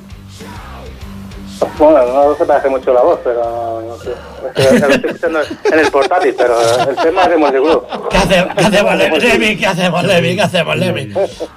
Bueno, 1.78 2.04
no 2.12 2.36
se 2.36 2.44
parece 2.44 2.68
mucho 2.68 2.92
la 2.92 3.02
voz, 3.02 3.20
pero 3.22 3.82
no 3.86 3.96
sé. 3.98 4.10
Es 4.10 4.52
que 4.80 4.80
Lo 4.80 4.94
estoy 4.94 5.10
escuchando 5.10 5.40
en 5.72 5.78
el 5.78 5.90
portátil, 5.90 6.34
pero 6.36 6.56
el 6.90 6.96
tema 6.96 7.22
es 7.22 7.30
de 7.30 7.36
Molly 7.36 7.58
Crew. 7.58 7.82
¿Qué, 8.10 8.16
hace- 8.16 8.46
qué 8.56 8.64
hacemos, 8.64 8.94
Lemmy? 8.96 9.18
Lemmy? 9.20 9.56
¿Qué 9.56 9.66
hacemos, 9.66 10.04
Lemmy? 10.04 10.34
¿Qué 10.36 10.42
hacemos, 10.42 10.76
Lemmy? 10.76 11.08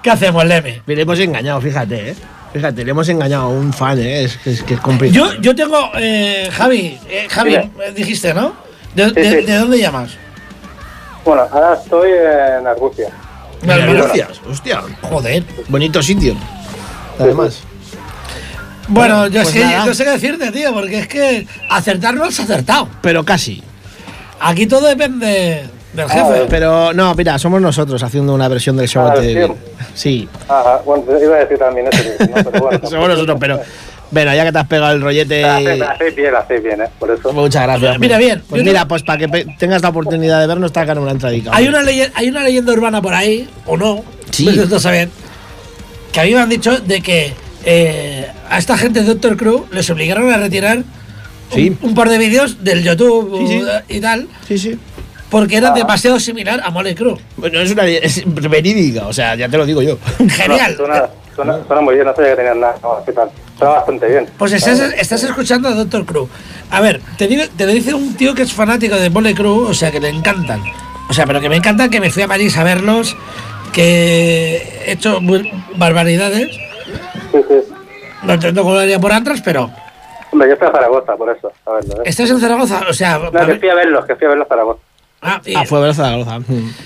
¿Qué 0.03 0.09
hacemos, 0.11 0.45
Lemmy? 0.45 0.81
Le 0.85 1.01
hemos 1.01 1.19
engañado, 1.19 1.59
fíjate, 1.59 2.09
¿eh? 2.11 2.15
Fíjate, 2.55 2.85
le 2.85 2.91
hemos 2.91 3.09
engañado 3.09 3.43
a 3.43 3.49
un 3.49 3.73
fan, 3.73 3.99
¿eh? 3.99 4.23
Es 4.23 4.37
que 4.37 4.51
es, 4.51 4.63
que 4.63 4.75
es 4.75 4.79
complicado. 4.79 5.33
Yo, 5.33 5.41
yo 5.41 5.53
tengo, 5.53 5.91
eh, 5.99 6.47
Javi, 6.53 6.97
eh, 7.09 7.27
Javi, 7.29 7.53
eh, 7.55 7.69
dijiste, 7.93 8.33
¿no? 8.33 8.53
¿De, 8.95 9.09
Sí, 9.09 9.13
de- 9.13 9.39
sí. 9.41 9.45
de 9.45 9.57
dónde 9.57 9.77
llamas? 9.77 10.11
Bueno, 11.25 11.41
ahora 11.51 11.73
estoy 11.73 12.11
en 12.11 12.65
Argucia. 12.65 13.09
Vale, 13.61 13.85
vale. 13.87 13.99
Gracias, 14.01 14.39
hostia. 14.49 14.81
Joder. 15.01 15.43
Bonito 15.67 16.01
sitio. 16.01 16.33
Además. 17.19 17.59
Bueno, 18.87 19.27
yo 19.27 19.41
pues 19.41 19.53
sé, 19.53 19.65
no 19.85 19.93
sé 19.93 20.05
qué 20.05 20.11
decirte, 20.11 20.51
tío, 20.53 20.71
porque 20.73 20.99
es 20.99 21.07
que 21.09 21.45
acertar 21.69 22.13
no 22.13 22.23
has 22.23 22.39
acertado. 22.39 22.87
Pero 23.01 23.25
casi. 23.25 23.61
Aquí 24.39 24.65
todo 24.65 24.87
depende 24.87 25.65
del 25.95 26.09
jefe. 26.09 26.19
Ah, 26.43 26.45
Pero 26.49 26.93
no, 26.93 27.13
mira, 27.15 27.37
somos 27.39 27.61
nosotros 27.61 28.01
haciendo 28.03 28.33
una 28.33 28.47
versión 28.47 28.75
del 28.77 28.87
show 28.87 29.07
Ah, 29.07 29.15
de. 29.19 29.51
Sí, 29.93 30.27
Ajá, 30.47 30.81
bueno, 30.85 31.03
iba 31.21 31.35
a 31.35 31.39
decir 31.39 31.57
también 31.57 31.87
eso, 31.91 32.03
no, 32.19 32.51
pero 32.51 32.65
bueno. 32.65 32.79
somos 32.89 33.09
nosotros, 33.09 33.37
pero, 33.39 33.59
Bueno, 34.11 34.35
ya 34.35 34.45
que 34.45 34.51
te 34.51 34.57
has 34.59 34.67
pegado 34.67 34.93
el 34.93 35.01
rollete. 35.01 35.41
La 35.41 35.55
hacéis 35.57 35.79
la 35.79 35.89
hacéis 35.91 36.15
bien, 36.15 36.33
la 36.33 36.41
bien, 36.43 36.81
¿eh? 36.81 36.85
Por 36.99 37.11
eso. 37.11 37.33
Muchas 37.33 37.63
gracias. 37.63 37.99
Mira, 37.99 38.17
bien, 38.17 38.43
Pues 38.47 38.63
mira, 38.63 38.81
no- 38.81 38.87
pues 38.87 39.03
para 39.03 39.17
que 39.25 39.45
tengas 39.57 39.81
la 39.81 39.89
oportunidad 39.89 40.39
de 40.41 40.47
vernos, 40.47 40.71
te 40.71 40.79
hagan 40.79 40.99
una 40.99 41.11
entradita. 41.11 41.51
Hay 41.53 41.67
una, 41.67 41.81
leye- 41.81 42.11
hay 42.13 42.29
una 42.29 42.43
leyenda 42.43 42.71
urbana 42.73 43.01
por 43.01 43.13
ahí, 43.13 43.49
o 43.65 43.75
no, 43.77 44.03
Sí. 44.31 44.45
no 44.69 44.79
saben, 44.79 45.09
que 46.11 46.19
a 46.19 46.23
mí 46.23 46.33
me 46.33 46.39
han 46.41 46.49
dicho 46.49 46.77
de 46.79 47.01
que 47.01 47.33
eh, 47.65 48.27
a 48.49 48.57
esta 48.59 48.77
gente 48.77 48.99
de 49.01 49.07
Doctor 49.07 49.35
Crew 49.37 49.65
les 49.71 49.89
obligaron 49.89 50.31
a 50.31 50.37
retirar 50.37 50.83
Sí. 51.51 51.75
un, 51.81 51.89
un 51.89 51.95
par 51.95 52.09
de 52.09 52.17
vídeos 52.19 52.63
del 52.63 52.83
YouTube 52.83 53.37
Sí, 53.47 53.59
sí. 53.59 53.65
y 53.97 53.99
tal, 54.01 54.27
Sí, 54.47 54.57
sí. 54.59 54.79
Porque 55.35 55.57
eran 55.57 55.73
demasiado 55.73 56.17
similar 56.17 56.61
a 56.63 56.71
Molly 56.71 56.95
Crew. 56.95 57.17
Bueno, 57.35 57.59
es 57.59 57.69
una 57.69 57.85
es 57.85 58.23
verídica, 58.49 59.05
o 59.05 59.11
sea, 59.11 59.35
ya 59.35 59.49
te 59.49 59.57
lo 59.57 59.65
digo 59.65 59.81
yo. 59.81 59.97
Genial. 60.29 60.77
Suena, 60.77 61.09
suena, 61.35 61.59
suena 61.67 61.81
muy 61.81 61.95
bien, 61.95 62.05
no 62.07 62.15
sabía 62.15 62.29
que 62.29 62.35
tenían 62.37 62.61
nada. 62.61 62.77
No, 62.81 63.03
¿qué 63.05 63.11
tal? 63.11 63.29
Suena 63.57 63.73
bastante 63.73 64.07
bien. 64.07 64.29
Pues 64.37 64.53
estás, 64.53 64.79
estás 64.79 65.23
escuchando 65.23 65.67
a 65.67 65.73
Doctor 65.73 66.05
Crew. 66.05 66.29
A 66.71 66.79
ver, 66.79 67.01
te, 67.17 67.27
digo, 67.27 67.43
te 67.57 67.65
lo 67.65 67.73
dice 67.73 67.93
un 67.93 68.15
tío 68.15 68.33
que 68.33 68.43
es 68.43 68.53
fanático 68.53 68.95
de 68.95 69.09
Molly 69.09 69.33
Crew, 69.33 69.65
o 69.67 69.73
sea, 69.73 69.91
que 69.91 69.99
le 69.99 70.07
encantan. 70.07 70.61
O 71.09 71.13
sea, 71.13 71.25
pero 71.25 71.41
que 71.41 71.49
me 71.49 71.57
encantan 71.57 71.89
que 71.89 71.99
me 71.99 72.09
fui 72.09 72.23
a 72.23 72.29
París 72.29 72.57
a 72.57 72.63
verlos, 72.63 73.17
que 73.73 74.85
he 74.85 74.93
hecho 74.93 75.19
barbaridades. 75.75 76.55
Sí, 77.33 77.39
sí. 77.45 77.73
No 78.23 78.35
entiendo 78.35 78.63
cómo 78.63 78.75
lo 78.75 78.79
haría 78.79 78.99
por 78.99 79.11
atrás, 79.11 79.41
pero 79.43 79.69
Hombre, 80.31 80.49
yo 80.49 80.55
fui 80.55 80.67
a 80.67 80.71
Zaragoza, 80.71 81.17
por 81.17 81.29
eso. 81.29 81.51
A 81.65 81.73
verlo, 81.73 81.95
¿eh? 81.95 82.03
¿estás 82.05 82.29
en 82.29 82.39
Zaragoza? 82.39 82.83
O 82.89 82.93
sea, 82.93 83.19
No, 83.19 83.45
que 83.45 83.55
fui 83.55 83.69
a 83.69 83.75
verlos, 83.75 84.05
que 84.05 84.15
fui 84.15 84.27
a 84.27 84.29
verlos 84.29 84.45
a 84.45 84.49
Zaragoza. 84.49 84.79
Ah, 85.21 85.41
Ah, 85.55 85.65
fue 85.65 85.79
a 85.79 85.81
ver 85.81 85.95
Zaragoza. 85.95 86.39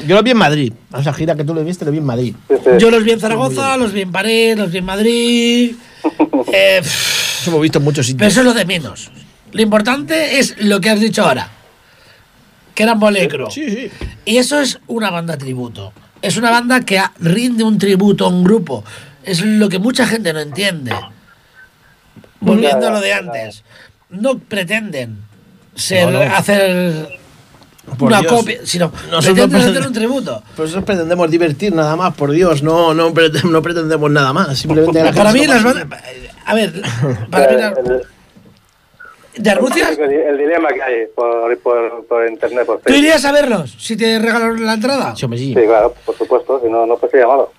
Yo 0.08 0.16
lo 0.16 0.24
vi 0.24 0.32
en 0.32 0.38
Madrid. 0.38 0.74
O 0.94 1.04
sea, 1.04 1.14
gira 1.14 1.36
que 1.36 1.44
tú 1.44 1.54
lo 1.54 1.64
viste, 1.64 1.84
lo 1.84 1.92
vi 1.92 1.98
en 1.98 2.06
Madrid. 2.06 2.36
Sí, 2.48 2.56
sí. 2.64 2.70
yo 2.80 2.90
los 2.90 3.04
vi 3.04 3.12
en 3.12 3.20
Zaragoza, 3.20 3.76
los 3.78 3.92
vi 3.92 4.02
en 4.02 4.12
París, 4.12 4.56
los 4.58 4.72
vi 4.72 4.78
en 4.78 4.86
Madrid. 4.86 5.76
Eh, 6.52 6.80
Eso 6.82 7.50
hemos 7.52 7.62
visto 7.62 7.78
en 7.80 7.84
muchos 7.84 8.06
pero 8.08 8.12
sitios. 8.14 8.32
eso 8.32 8.40
es 8.40 8.46
lo 8.46 8.54
de 8.54 8.66
menos. 8.66 9.12
Lo 9.52 9.62
importante 9.62 10.40
es 10.40 10.56
lo 10.60 10.80
que 10.82 10.90
has 10.90 11.00
dicho 11.00 11.24
ahora. 11.24 11.50
Que 12.74 12.84
eran 12.84 12.98
Molecro. 12.98 13.52
Sí, 13.52 13.70
sí. 13.70 13.92
Y 14.26 14.38
eso 14.38 14.60
es 14.60 14.80
una 14.88 15.12
banda 15.12 15.38
tributo. 15.38 15.92
Es 16.22 16.38
una 16.38 16.50
banda 16.50 16.80
que 16.86 16.98
a- 16.98 17.12
rinde 17.20 17.64
un 17.64 17.78
tributo 17.78 18.26
a 18.26 18.30
un 18.30 18.44
grupo. 18.44 18.84
Es 19.24 19.42
lo 19.42 19.68
que 19.70 19.78
mucha 19.80 20.08
gente 20.08 20.32
no 20.34 20.40
entiende. 20.40 20.94
Volviendo 22.40 22.88
a 22.88 22.92
lo 22.92 23.02
de 23.02 23.14
antes. 23.14 23.64
No 24.10 24.40
pretenden 24.40 25.20
ser, 25.76 26.10
No, 26.12 26.24
no. 26.26 26.36
hacer 26.36 27.19
Por 27.98 28.10
una 28.10 28.20
Dios. 28.22 28.32
copia, 28.34 28.60
sino 28.66 28.92
Nosotros 29.10 29.24
pretenden 29.24 29.50
pretend- 29.62 29.70
hacer 29.72 29.88
un 29.88 29.94
tributo. 29.94 30.44
Pues 30.56 30.60
nosotros 30.70 30.84
pretendemos 30.86 31.32
divertir 31.32 31.74
nada 31.74 31.96
más, 31.96 32.14
por 32.14 32.32
Dios. 32.32 32.62
No, 32.62 32.94
no, 32.94 33.12
prete- 33.14 33.44
no 33.44 33.62
pretendemos 33.62 34.12
nada 34.12 34.32
más. 34.34 34.58
Simplemente 34.60 35.04
la 35.04 35.12
Para 35.12 35.32
mí 35.34 35.48
las 35.48 35.64
bandas... 35.64 35.88
A 36.46 36.54
ver, 36.54 36.82
para 37.32 37.52
mí 37.52 37.58
las- 37.58 37.74
¿De 39.36 39.50
Arbucias? 39.50 39.98
el, 39.98 40.38
dilema 40.38 40.68
que 40.70 40.82
hay 40.84 40.96
por, 41.16 41.58
por, 41.60 42.06
por 42.08 42.28
internet, 42.30 42.66
por 42.66 42.80
¿Tú 42.82 42.94
irías 42.94 43.24
a 43.24 43.32
verlos 43.32 43.74
si 43.80 43.96
te 43.96 44.20
regalaron 44.20 44.66
la 44.66 44.74
entrada? 44.74 45.16
Sí, 45.16 45.24
hombre, 45.24 45.40
sí. 45.40 45.54
Sí, 45.54 45.62
claro, 45.66 45.94
por 46.06 46.18
supuesto, 46.18 46.60
si 46.62 46.70
no, 46.70 46.86
no 46.86 46.98
fuese 46.98 47.18
llamado. 47.20 47.52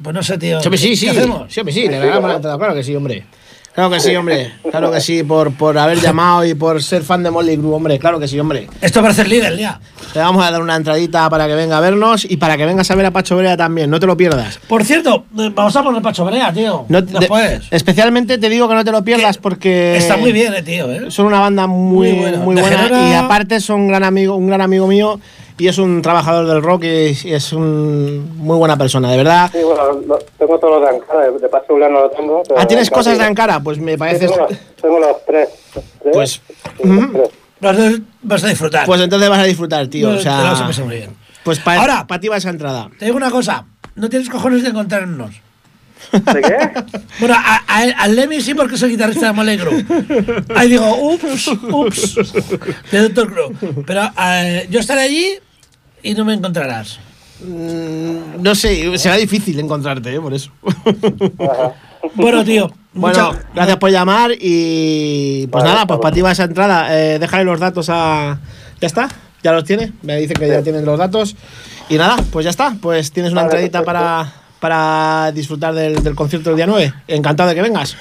Pues 0.00 0.14
no 0.14 0.22
sé, 0.22 0.38
tío. 0.38 0.60
Sí, 0.60 0.66
hombre, 0.68 0.78
sí, 0.78 0.94
sí. 0.96 1.06
¿Qué 1.10 1.18
hacemos? 1.18 1.52
Sí, 1.52 1.60
hombre, 1.60 1.72
sí. 1.74 1.88
Le 1.88 1.98
regalamos 2.00 2.30
la 2.30 2.36
entrada. 2.36 2.58
Claro 2.58 2.74
que 2.74 2.84
sí, 2.84 2.94
hombre. 2.94 3.26
Claro 3.74 3.90
que 3.90 3.98
sí, 3.98 4.14
hombre. 4.14 4.52
Claro 4.70 4.92
que 4.92 5.00
sí, 5.00 5.24
por, 5.24 5.52
por 5.52 5.76
haber 5.76 5.98
llamado 6.00 6.44
y 6.44 6.54
por 6.54 6.80
ser 6.80 7.02
fan 7.02 7.24
de 7.24 7.30
Molly 7.32 7.56
Crew, 7.58 7.72
hombre. 7.74 7.98
Claro 7.98 8.20
que 8.20 8.28
sí, 8.28 8.38
hombre. 8.38 8.68
Esto 8.80 9.02
para 9.02 9.12
ser 9.12 9.26
líder 9.26 9.56
ya. 9.58 9.80
Le 10.14 10.20
vamos 10.20 10.46
a 10.46 10.50
dar 10.52 10.62
una 10.62 10.76
entradita 10.76 11.28
para 11.28 11.48
que 11.48 11.54
venga 11.54 11.78
a 11.78 11.80
vernos 11.80 12.24
y 12.24 12.36
para 12.36 12.56
que 12.56 12.66
vengas 12.66 12.88
a 12.92 12.94
ver 12.94 13.06
a 13.06 13.10
Pacho 13.10 13.36
Brea 13.36 13.56
también. 13.56 13.90
No 13.90 13.98
te 13.98 14.06
lo 14.06 14.16
pierdas. 14.16 14.60
Por 14.68 14.84
cierto, 14.84 15.24
eh, 15.38 15.50
vamos 15.52 15.74
a 15.74 15.82
poner 15.82 16.00
Pacho 16.02 16.24
Brea, 16.24 16.52
tío. 16.52 16.84
No 16.88 17.04
te- 17.04 17.18
Después. 17.18 17.62
especialmente 17.72 18.38
te 18.38 18.48
digo 18.48 18.68
que 18.68 18.74
no 18.76 18.84
te 18.84 18.92
lo 18.92 19.02
pierdas 19.02 19.38
porque 19.38 19.96
Está 19.96 20.16
muy 20.16 20.30
bien, 20.32 20.54
eh, 20.54 20.62
tío. 20.62 20.88
¿eh? 20.92 21.10
son 21.10 21.26
una 21.26 21.40
banda 21.40 21.66
muy, 21.66 22.12
Muy 22.12 22.20
buena. 22.20 22.38
muy 22.38 22.54
buena 22.54 23.10
y 23.10 23.14
aparte 23.14 23.58
son 23.60 23.80
un 23.80 23.88
gran 23.88 24.04
amigo, 24.04 24.36
un 24.36 24.46
gran 24.46 24.60
amigo 24.60 24.86
mío 24.86 25.18
y 25.58 25.68
es 25.68 25.78
un 25.78 26.02
trabajador 26.02 26.46
del 26.46 26.62
rock 26.62 26.84
y, 26.84 27.16
y 27.28 27.32
es 27.34 27.52
un 27.52 28.36
muy 28.38 28.56
buena 28.56 28.76
persona, 28.76 29.10
de 29.10 29.16
verdad. 29.18 29.50
Sí, 29.52 29.58
bueno, 29.62 30.18
tengo 30.38 30.58
todos 30.58 30.80
los 30.80 30.82
de 30.90 30.96
Ankara, 30.96 31.20
de, 31.30 31.38
de 31.38 31.48
Paso 31.48 31.74
Blanco 31.74 31.92
no 31.94 32.00
lo 32.02 32.10
tengo. 32.10 32.42
pero 32.46 32.60
Ah, 32.60 32.66
tienes 32.66 32.90
cosas 32.90 33.14
sí. 33.14 33.18
de 33.20 33.24
Ankara, 33.26 33.60
pues 33.60 33.78
me 33.78 33.92
Sí, 33.92 33.98
parece. 33.98 34.26
tengo, 34.28 34.36
los, 34.48 34.58
tengo 34.82 34.98
los 35.00 35.24
tres. 35.26 35.48
¿Tres? 35.72 36.12
Pues, 36.12 36.30
Sí, 36.32 36.88
los 36.88 37.12
tres. 37.12 37.30
Vas 37.60 37.78
a, 37.78 37.90
vas 38.22 38.44
a 38.44 38.48
disfrutar. 38.48 38.86
Pues 38.86 39.00
entonces 39.00 39.28
vas 39.28 39.38
a 39.38 39.44
disfrutar, 39.44 39.86
tío. 39.88 40.10
No, 40.10 40.16
O 40.16 40.18
te 40.18 40.24
lo 40.24 40.30
vas 40.34 40.52
a 40.52 40.56
sea, 40.56 40.66
pasar 40.66 40.84
muy 40.84 40.96
bien. 40.96 41.16
pues 41.44 41.60
para 41.60 41.80
Ahora- 41.80 42.06
ti 42.20 42.28
va 42.28 42.36
esa 42.36 42.50
entrada. 42.50 42.90
Te 42.98 43.06
digo 43.06 43.16
una 43.16 43.30
cosa. 43.30 43.64
No 43.94 44.08
tienes 44.10 44.28
cojones 44.28 44.62
de 44.64 44.70
encontrarnos. 44.70 45.30
¿De 46.12 46.40
qué? 46.42 46.56
Bueno, 47.20 47.34
a, 47.36 47.62
a- 47.66 48.02
al 48.02 48.16
Lemmy 48.16 48.40
sí 48.40 48.54
porque 48.54 48.76
soy 48.76 48.90
guitarrista 48.90 49.26
de 49.26 49.32
Molegro. 49.32 49.70
Ahí 50.54 50.68
digo, 50.70 51.12
ups, 51.12 51.48
ups, 51.48 52.14
de 52.90 53.08
Doctor 53.08 53.32
Crew. 53.32 53.84
Pero 53.86 54.10
eh, 54.20 54.66
yo 54.70 54.80
estaré 54.80 55.02
allí 55.02 55.26
y 56.02 56.14
no 56.14 56.24
me 56.24 56.34
encontrarás. 56.34 56.98
Mm, 57.40 58.42
No 58.42 58.54
sé, 58.54 58.96
será 58.98 59.16
difícil 59.16 59.58
encontrarte, 59.60 60.14
¿eh? 60.14 60.20
por 60.20 60.34
eso. 60.34 60.50
Bueno, 62.14 62.44
tío. 62.44 62.70
Bueno, 62.92 63.30
mucha- 63.32 63.44
gracias 63.54 63.76
por 63.78 63.90
llamar 63.90 64.30
y 64.38 65.46
pues 65.48 65.64
Vale, 65.64 65.74
nada, 65.74 65.86
pues 65.86 65.98
para 66.00 66.14
ti 66.14 66.20
va 66.20 66.32
esa 66.32 66.44
entrada. 66.44 66.96
Eh, 66.98 67.18
déjale 67.18 67.44
los 67.44 67.58
datos 67.58 67.88
a. 67.90 68.38
¿Ya 68.80 68.86
está? 68.86 69.08
¿Ya 69.42 69.52
los 69.52 69.64
tiene? 69.64 69.92
Me 70.02 70.16
dice 70.18 70.34
que 70.34 70.46
ya 70.48 70.62
tienen 70.62 70.84
los 70.84 70.98
datos. 70.98 71.34
Y 71.88 71.96
nada, 71.96 72.16
pues 72.30 72.44
ya 72.44 72.50
está. 72.50 72.76
Pues 72.80 73.10
tienes 73.10 73.32
una 73.32 73.42
Vale, 73.42 73.48
entradita 73.66 73.78
perfecto. 73.80 73.86
para, 74.00 74.32
para 74.64 75.30
disfrutar 75.30 75.74
del, 75.74 76.02
del 76.02 76.14
concierto 76.14 76.48
del 76.48 76.56
día 76.56 76.66
9. 76.66 76.94
Encantado 77.08 77.50
de 77.50 77.54
que 77.54 77.60
vengas. 77.60 77.94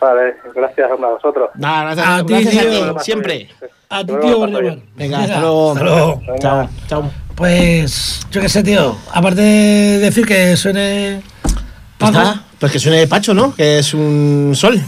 Vale, 0.00 0.36
gracias 0.54 0.88
a 0.88 0.94
vosotros. 0.94 1.50
Nada, 1.56 1.82
gracias, 1.92 2.06
A 2.08 2.24
ti, 2.24 2.32
gracias 2.34 2.66
tío. 2.66 2.84
a 2.84 2.94
ti, 2.94 3.04
siempre. 3.04 3.48
A 3.90 4.02
Luego 4.04 4.46
tío. 4.46 4.82
Venga, 4.94 5.18
hasta 5.24 5.40
luego. 5.40 5.72
Hasta 5.72 5.84
luego. 5.84 6.22
Chao, 6.38 6.68
chao. 6.88 7.10
Pues, 7.34 8.24
yo 8.30 8.40
qué 8.40 8.48
sé, 8.48 8.62
tío. 8.62 8.96
Aparte 9.12 9.40
de 9.40 9.98
decir 9.98 10.24
que 10.24 10.56
suene. 10.56 11.20
Pues 11.42 12.12
Paco, 12.12 12.12
nada, 12.12 12.44
pues 12.60 12.70
que 12.70 12.78
suene 12.78 13.08
Pacho, 13.08 13.34
¿no? 13.34 13.52
Que 13.52 13.80
es 13.80 13.92
un 13.92 14.52
sol. 14.54 14.80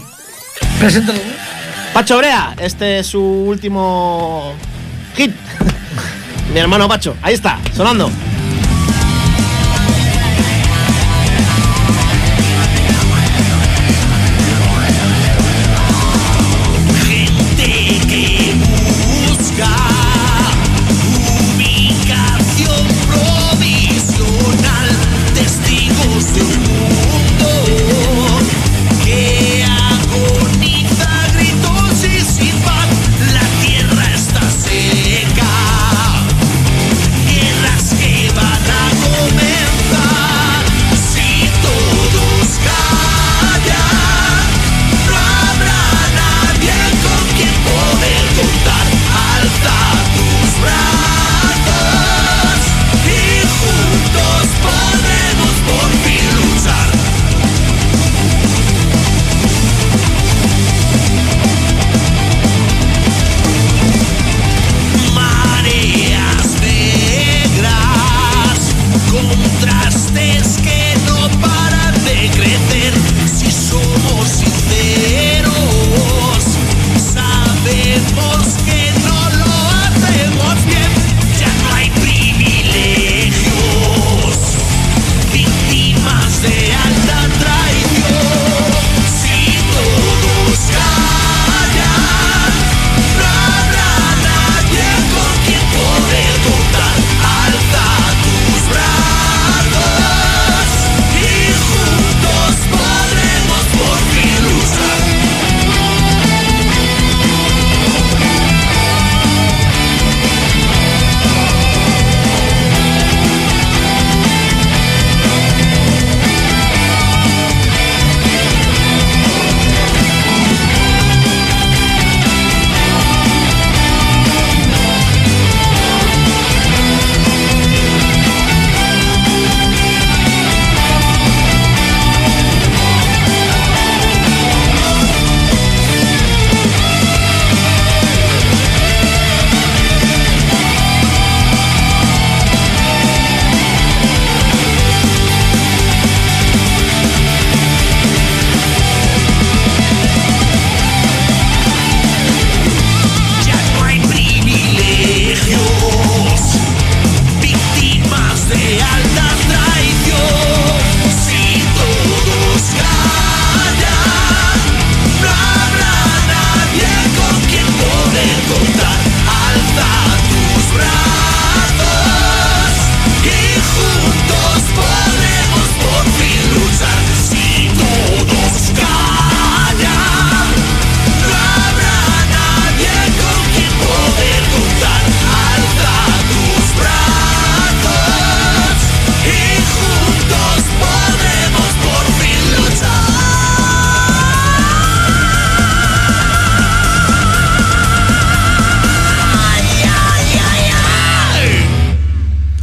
preséntalo. 0.79 1.19
Pacho 1.93 2.17
Brea, 2.19 2.55
este 2.57 2.99
es 2.99 3.07
su 3.07 3.21
último 3.21 4.53
hit. 5.17 5.35
Mi 6.53 6.59
hermano 6.61 6.87
Pacho, 6.87 7.17
ahí 7.21 7.33
está, 7.33 7.59
sonando. 7.75 8.09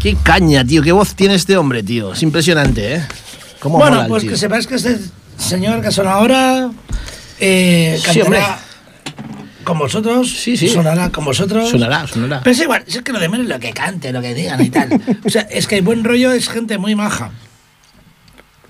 Qué 0.05 0.15
caña, 0.23 0.63
tío. 0.67 0.83
Qué 0.83 0.93
voz 0.93 1.15
tiene 1.15 1.35
este 1.35 1.57
hombre, 1.57 1.83
tío. 1.83 2.13
Es 2.13 2.23
impresionante, 2.23 2.97
¿eh? 2.97 3.07
¿Cómo 3.59 3.79
Bueno, 3.79 3.93
mola 3.93 4.03
el 4.05 4.09
pues 4.11 4.21
tío? 4.21 4.33
que 4.33 4.37
sepáis 4.37 4.67
que 4.67 4.75
este 4.75 4.99
señor 5.39 5.81
que 5.81 5.91
suena 5.91 6.13
ahora 6.13 6.71
eh, 7.41 7.99
Sí, 8.13 8.21
hombre. 8.21 8.41
cantará 8.41 8.61
con 9.65 9.79
vosotros. 9.79 10.31
Sí, 10.31 10.59
sí. 10.59 10.69
Sonará 10.69 11.09
con 11.09 11.25
vosotros. 11.25 11.71
Sonará, 11.71 12.07
sonará. 12.07 12.43
Pero 12.45 12.53
es 12.55 12.61
igual, 12.61 12.85
si 12.87 12.99
es 12.99 13.03
que 13.03 13.15
lo 13.15 13.19
de 13.19 13.31
menos 13.31 13.47
es 13.47 13.51
lo 13.55 13.59
que 13.59 13.73
cante, 13.73 14.13
lo 14.13 14.21
que 14.21 14.35
digan 14.35 14.63
y 14.63 14.69
tal. 14.69 15.01
o 15.25 15.31
sea, 15.31 15.41
es 15.51 15.67
que 15.67 15.77
hay 15.77 15.81
buen 15.81 16.05
rollo, 16.05 16.33
es 16.33 16.51
gente 16.51 16.77
muy 16.77 16.95
maja. 16.95 17.31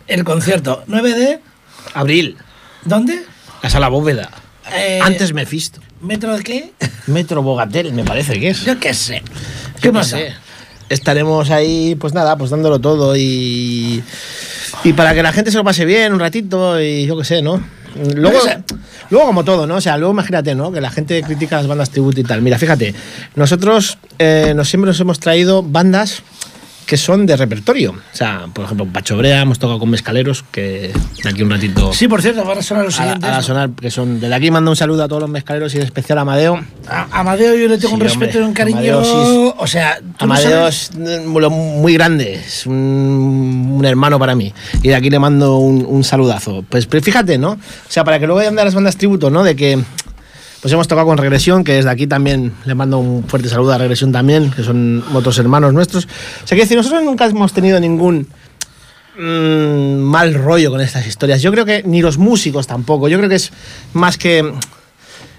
El 0.06 0.22
concierto, 0.22 0.84
9 0.86 1.14
de. 1.14 1.40
Abril. 1.94 2.36
¿Dónde? 2.84 3.24
La 3.60 3.70
sala 3.70 3.88
bóveda. 3.88 4.30
Eh, 4.72 5.00
Antes 5.02 5.32
Mephisto. 5.32 5.80
¿Metro 6.00 6.36
de 6.36 6.44
qué? 6.44 6.72
Metro 7.08 7.42
Bogatel, 7.42 7.92
me 7.92 8.04
parece 8.04 8.38
que 8.38 8.50
es. 8.50 8.64
Yo 8.64 8.78
qué 8.78 8.94
sé. 8.94 9.20
¿Qué 9.76 9.80
qué 9.82 9.92
pasa? 9.92 10.16
sé. 10.18 10.44
Estaremos 10.88 11.50
ahí, 11.50 11.94
pues 11.94 12.14
nada, 12.14 12.36
pues 12.36 12.50
dándolo 12.50 12.78
todo 12.78 13.16
y. 13.16 14.02
Y 14.82 14.92
para 14.92 15.14
que 15.14 15.22
la 15.22 15.32
gente 15.32 15.50
se 15.50 15.56
lo 15.56 15.64
pase 15.64 15.84
bien 15.84 16.12
un 16.12 16.20
ratito 16.20 16.80
y 16.80 17.06
yo 17.06 17.16
qué 17.16 17.24
sé, 17.24 17.42
¿no? 17.42 17.62
Luego, 18.16 18.38
luego 19.10 19.26
como 19.26 19.44
todo, 19.44 19.66
¿no? 19.66 19.76
O 19.76 19.80
sea, 19.80 19.96
luego 19.96 20.12
imagínate, 20.12 20.54
¿no? 20.54 20.72
Que 20.72 20.80
la 20.80 20.90
gente 20.90 21.22
critica 21.22 21.56
las 21.56 21.66
bandas 21.66 21.90
tributo 21.90 22.20
y 22.20 22.24
tal. 22.24 22.42
Mira, 22.42 22.58
fíjate, 22.58 22.94
nosotros 23.36 23.98
eh, 24.18 24.52
nos, 24.56 24.68
siempre 24.68 24.88
nos 24.88 24.98
hemos 25.00 25.20
traído 25.20 25.62
bandas 25.62 26.22
que 26.86 26.96
son 26.96 27.24
de 27.26 27.36
repertorio. 27.36 27.92
O 27.92 28.16
sea, 28.16 28.46
por 28.52 28.64
ejemplo, 28.66 28.86
Pacho 28.86 29.16
Brea, 29.16 29.40
hemos 29.40 29.58
tocado 29.58 29.78
con 29.78 29.88
Mescaleros, 29.90 30.44
que 30.50 30.92
de 31.22 31.28
aquí 31.28 31.42
un 31.42 31.50
ratito... 31.50 31.92
Sí, 31.92 32.08
por 32.08 32.20
cierto, 32.20 32.44
van 32.44 32.58
a 32.58 32.62
sonar 32.62 32.84
los 32.84 32.94
siguientes. 32.94 33.28
a 33.28 33.42
sonar, 33.42 33.70
que 33.70 33.90
son... 33.90 34.20
Desde 34.20 34.34
aquí 34.34 34.50
mando 34.50 34.70
un 34.70 34.76
saludo 34.76 35.02
a 35.04 35.08
todos 35.08 35.22
los 35.22 35.30
mescaleros 35.30 35.72
y 35.74 35.78
en 35.78 35.84
especial 35.84 36.18
a 36.18 36.22
Amadeo. 36.22 36.62
A 36.88 37.20
Amadeo 37.20 37.54
yo 37.56 37.68
le 37.68 37.78
tengo 37.78 37.88
Sí, 37.88 37.94
un 37.94 38.00
respeto 38.00 38.38
hombre. 38.38 38.40
y 38.40 38.44
un 38.48 38.52
cariño. 38.54 38.78
Amadeo 38.98 39.04
sí 39.04 39.54
O 39.58 39.66
sea, 39.66 39.98
no 40.02 40.14
Amadeo 40.18 40.50
sabes- 40.70 40.90
es 40.90 40.96
eh, 40.96 41.20
muy, 41.26 41.94
grande, 41.94 42.34
es 42.34 42.66
un, 42.66 42.74
un 43.78 43.84
hermano 43.84 44.18
para 44.18 44.34
mí. 44.34 44.52
Y 44.82 44.88
de 44.88 44.94
aquí 44.94 45.08
le 45.10 45.18
mando 45.18 45.56
un, 45.56 45.84
un 45.88 46.04
saludazo. 46.04 46.64
Pues, 46.68 46.86
pero 46.86 47.02
fíjate, 47.02 47.38
¿no? 47.38 47.52
O 47.52 47.58
sea, 47.88 48.04
para 48.04 48.18
que 48.18 48.26
luego 48.26 48.38
vayan 48.38 48.56
de 48.56 48.64
las 48.64 48.74
bandas 48.74 48.96
tributo, 48.96 49.30
¿no? 49.30 49.42
De 49.42 49.56
que 49.56 49.82
pues 50.64 50.72
hemos 50.72 50.88
tocado 50.88 51.06
con 51.06 51.18
Regresión, 51.18 51.62
que 51.62 51.74
desde 51.74 51.90
aquí 51.90 52.06
también 52.06 52.50
le 52.64 52.74
mando 52.74 52.96
un 52.98 53.22
fuerte 53.28 53.50
saludo 53.50 53.74
a 53.74 53.76
Regresión 53.76 54.12
también, 54.12 54.50
que 54.50 54.62
son 54.62 55.04
otros 55.12 55.36
hermanos 55.38 55.74
nuestros. 55.74 56.06
O 56.42 56.46
sea, 56.46 56.56
que 56.56 56.62
decir, 56.62 56.78
nosotros 56.78 57.02
nunca 57.04 57.26
hemos 57.26 57.52
tenido 57.52 57.78
ningún 57.80 58.26
mm, 59.18 59.98
mal 60.00 60.32
rollo 60.32 60.70
con 60.70 60.80
estas 60.80 61.06
historias. 61.06 61.42
Yo 61.42 61.52
creo 61.52 61.66
que 61.66 61.82
ni 61.84 62.00
los 62.00 62.16
músicos 62.16 62.66
tampoco. 62.66 63.08
Yo 63.08 63.18
creo 63.18 63.28
que 63.28 63.36
es 63.36 63.52
más 63.92 64.16
que 64.16 64.38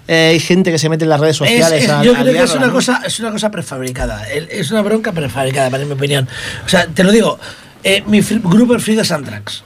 eh, 0.06 0.28
hay 0.30 0.38
gente 0.38 0.70
que 0.70 0.78
se 0.78 0.88
mete 0.88 1.02
en 1.02 1.10
las 1.10 1.18
redes 1.18 1.32
Es- 1.34 1.38
sociales. 1.38 1.82
es- 1.84 1.90
a- 1.90 2.04
yo 2.04 2.12
creo 2.14 2.32
que 2.32 2.42
es 2.44 2.54
una, 2.54 2.66
¿no? 2.68 2.72
cosa, 2.72 3.02
es 3.04 3.18
una 3.18 3.32
cosa 3.32 3.50
prefabricada. 3.50 4.28
Es 4.28 4.70
una 4.70 4.82
bronca 4.82 5.10
prefabricada, 5.10 5.70
para 5.70 5.84
mi 5.84 5.90
opinión. 5.90 6.28
O 6.64 6.68
sea, 6.68 6.86
te 6.86 7.02
lo 7.02 7.10
digo, 7.10 7.36
eh, 7.82 8.04
mi 8.06 8.20
grupo 8.20 8.76
es 8.76 8.82
Frida 8.84 9.04
Santrax. 9.04 9.64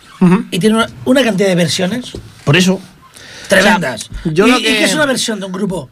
Y 0.50 0.58
tiene 0.58 0.76
una, 0.76 0.88
una 1.06 1.22
cantidad 1.22 1.48
de 1.48 1.54
versiones 1.54 2.12
Por 2.44 2.56
eso. 2.56 2.80
Tremendas. 3.50 4.10
O 4.10 4.22
sea, 4.22 4.32
yo 4.32 4.46
y, 4.46 4.50
lo 4.50 4.58
y 4.58 4.62
que- 4.62 4.84
es 4.84 4.94
una 4.94 5.06
versión 5.06 5.40
de 5.40 5.46
un 5.46 5.52
grupo? 5.52 5.88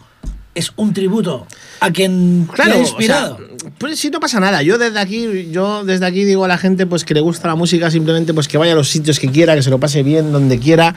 Es 0.54 0.72
un 0.74 0.92
tributo 0.92 1.46
a 1.78 1.90
quien 1.92 2.48
Claro, 2.52 2.72
ha 2.72 2.76
o 2.78 2.80
inspirado. 2.80 3.36
sea, 3.38 3.68
pues 3.78 3.96
sí, 4.00 4.11
no 4.11 4.18
pasa 4.18 4.40
nada. 4.40 4.61
Yo 4.62 4.76
desde 4.76 4.98
aquí, 4.98 5.50
yo 5.52 5.84
desde 5.84 6.04
aquí 6.04 6.24
digo 6.24 6.44
a 6.44 6.48
la 6.48 6.59
gente 6.59 6.84
pues 6.84 7.04
que 7.04 7.14
le 7.14 7.20
gusta 7.20 7.46
la 7.46 7.54
música, 7.54 7.92
simplemente 7.92 8.34
pues 8.34 8.48
que 8.48 8.59
vaya 8.59 8.72
a 8.72 8.74
los 8.74 8.88
sitios 8.88 9.20
que 9.20 9.28
quiera, 9.30 9.54
que 9.54 9.62
se 9.62 9.70
lo 9.70 9.78
pase 9.78 10.02
bien 10.02 10.32
donde 10.32 10.59
quiera 10.59 10.96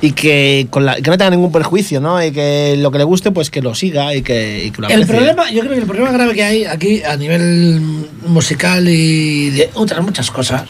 y 0.00 0.12
que, 0.12 0.68
con 0.70 0.86
la- 0.86 0.94
que 0.96 1.10
no 1.10 1.18
tenga 1.18 1.30
ningún 1.30 1.50
perjuicio, 1.50 2.00
¿no? 2.00 2.22
Y 2.24 2.30
que 2.30 2.76
lo 2.78 2.92
que 2.92 2.98
le 2.98 3.04
guste, 3.04 3.32
pues 3.32 3.50
que 3.50 3.62
lo 3.62 3.74
siga 3.74 4.14
y 4.14 4.22
que, 4.22 4.66
y 4.66 4.70
que 4.70 4.80
lo 4.82 4.88
el 4.88 5.06
problema, 5.06 5.50
yo 5.50 5.60
creo 5.62 5.72
que 5.72 5.80
el 5.80 5.86
problema 5.86 6.12
grave 6.12 6.34
que 6.34 6.44
hay 6.44 6.64
aquí 6.66 7.02
a 7.02 7.16
nivel 7.16 7.80
musical 8.26 8.88
y 8.88 9.50
de 9.50 9.70
otras 9.74 10.04
muchas 10.04 10.30
cosas 10.30 10.62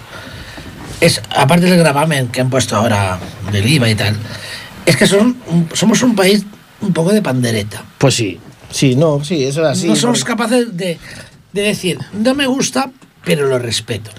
es, 1.03 1.21
aparte 1.37 1.67
del 1.67 1.79
gravamen 1.79 2.29
que 2.29 2.41
han 2.41 2.49
puesto 2.49 2.77
ahora 2.77 3.19
del 3.53 3.67
IVA 3.69 3.91
y 3.91 3.95
tal, 3.97 4.17
es 4.91 4.97
que 4.97 5.07
son, 5.07 5.37
somos 5.73 6.03
un 6.03 6.15
país 6.15 6.45
un 6.81 6.93
poco 6.93 7.13
de 7.13 7.23
pandereta. 7.23 7.83
Pues 7.99 8.15
sí, 8.15 8.39
sí, 8.71 8.97
no, 8.97 9.23
sí, 9.25 9.45
eso 9.45 9.63
es 9.63 9.69
así. 9.69 9.87
no 9.89 9.97
somos 9.97 10.21
porque- 10.21 10.31
capaces 10.33 10.77
de, 10.77 10.99
de 11.53 11.63
decir, 11.63 11.99
no 12.13 12.35
me 12.35 12.47
gusta, 12.47 12.91
pero 13.25 13.47
lo 13.47 13.59
respeto. 13.59 14.11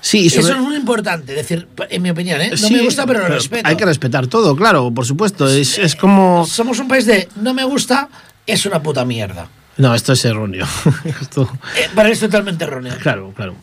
Sí, 0.00 0.30
sobre- 0.30 0.42
Eso 0.44 0.52
es 0.54 0.60
muy 0.60 0.76
importante, 0.76 1.32
decir, 1.34 1.66
en 1.90 2.02
mi 2.02 2.10
opinión, 2.10 2.40
¿eh? 2.40 2.50
No 2.50 2.56
sí, 2.56 2.74
me 2.74 2.82
gusta, 2.82 3.06
pero 3.06 3.20
lo 3.20 3.28
respeto. 3.28 3.68
Hay 3.68 3.76
que 3.76 3.84
respetar 3.84 4.26
todo, 4.28 4.54
claro, 4.54 4.92
por 4.92 5.04
supuesto. 5.04 5.48
Es, 5.48 5.78
es 5.78 5.96
como. 5.96 6.46
Somos 6.46 6.78
un 6.78 6.86
país 6.86 7.06
de, 7.06 7.28
no 7.36 7.52
me 7.54 7.64
gusta, 7.64 8.08
es 8.46 8.66
una 8.66 8.80
puta 8.82 9.04
mierda. 9.04 9.48
No, 9.78 9.94
esto 9.94 10.12
es 10.12 10.24
erróneo. 10.24 10.66
esto. 11.20 11.50
Eh, 11.76 11.88
para 11.94 12.08
mí 12.08 12.12
es 12.12 12.20
totalmente 12.20 12.64
erróneo. 12.64 12.94
Claro, 13.02 13.32
claro. 13.36 13.54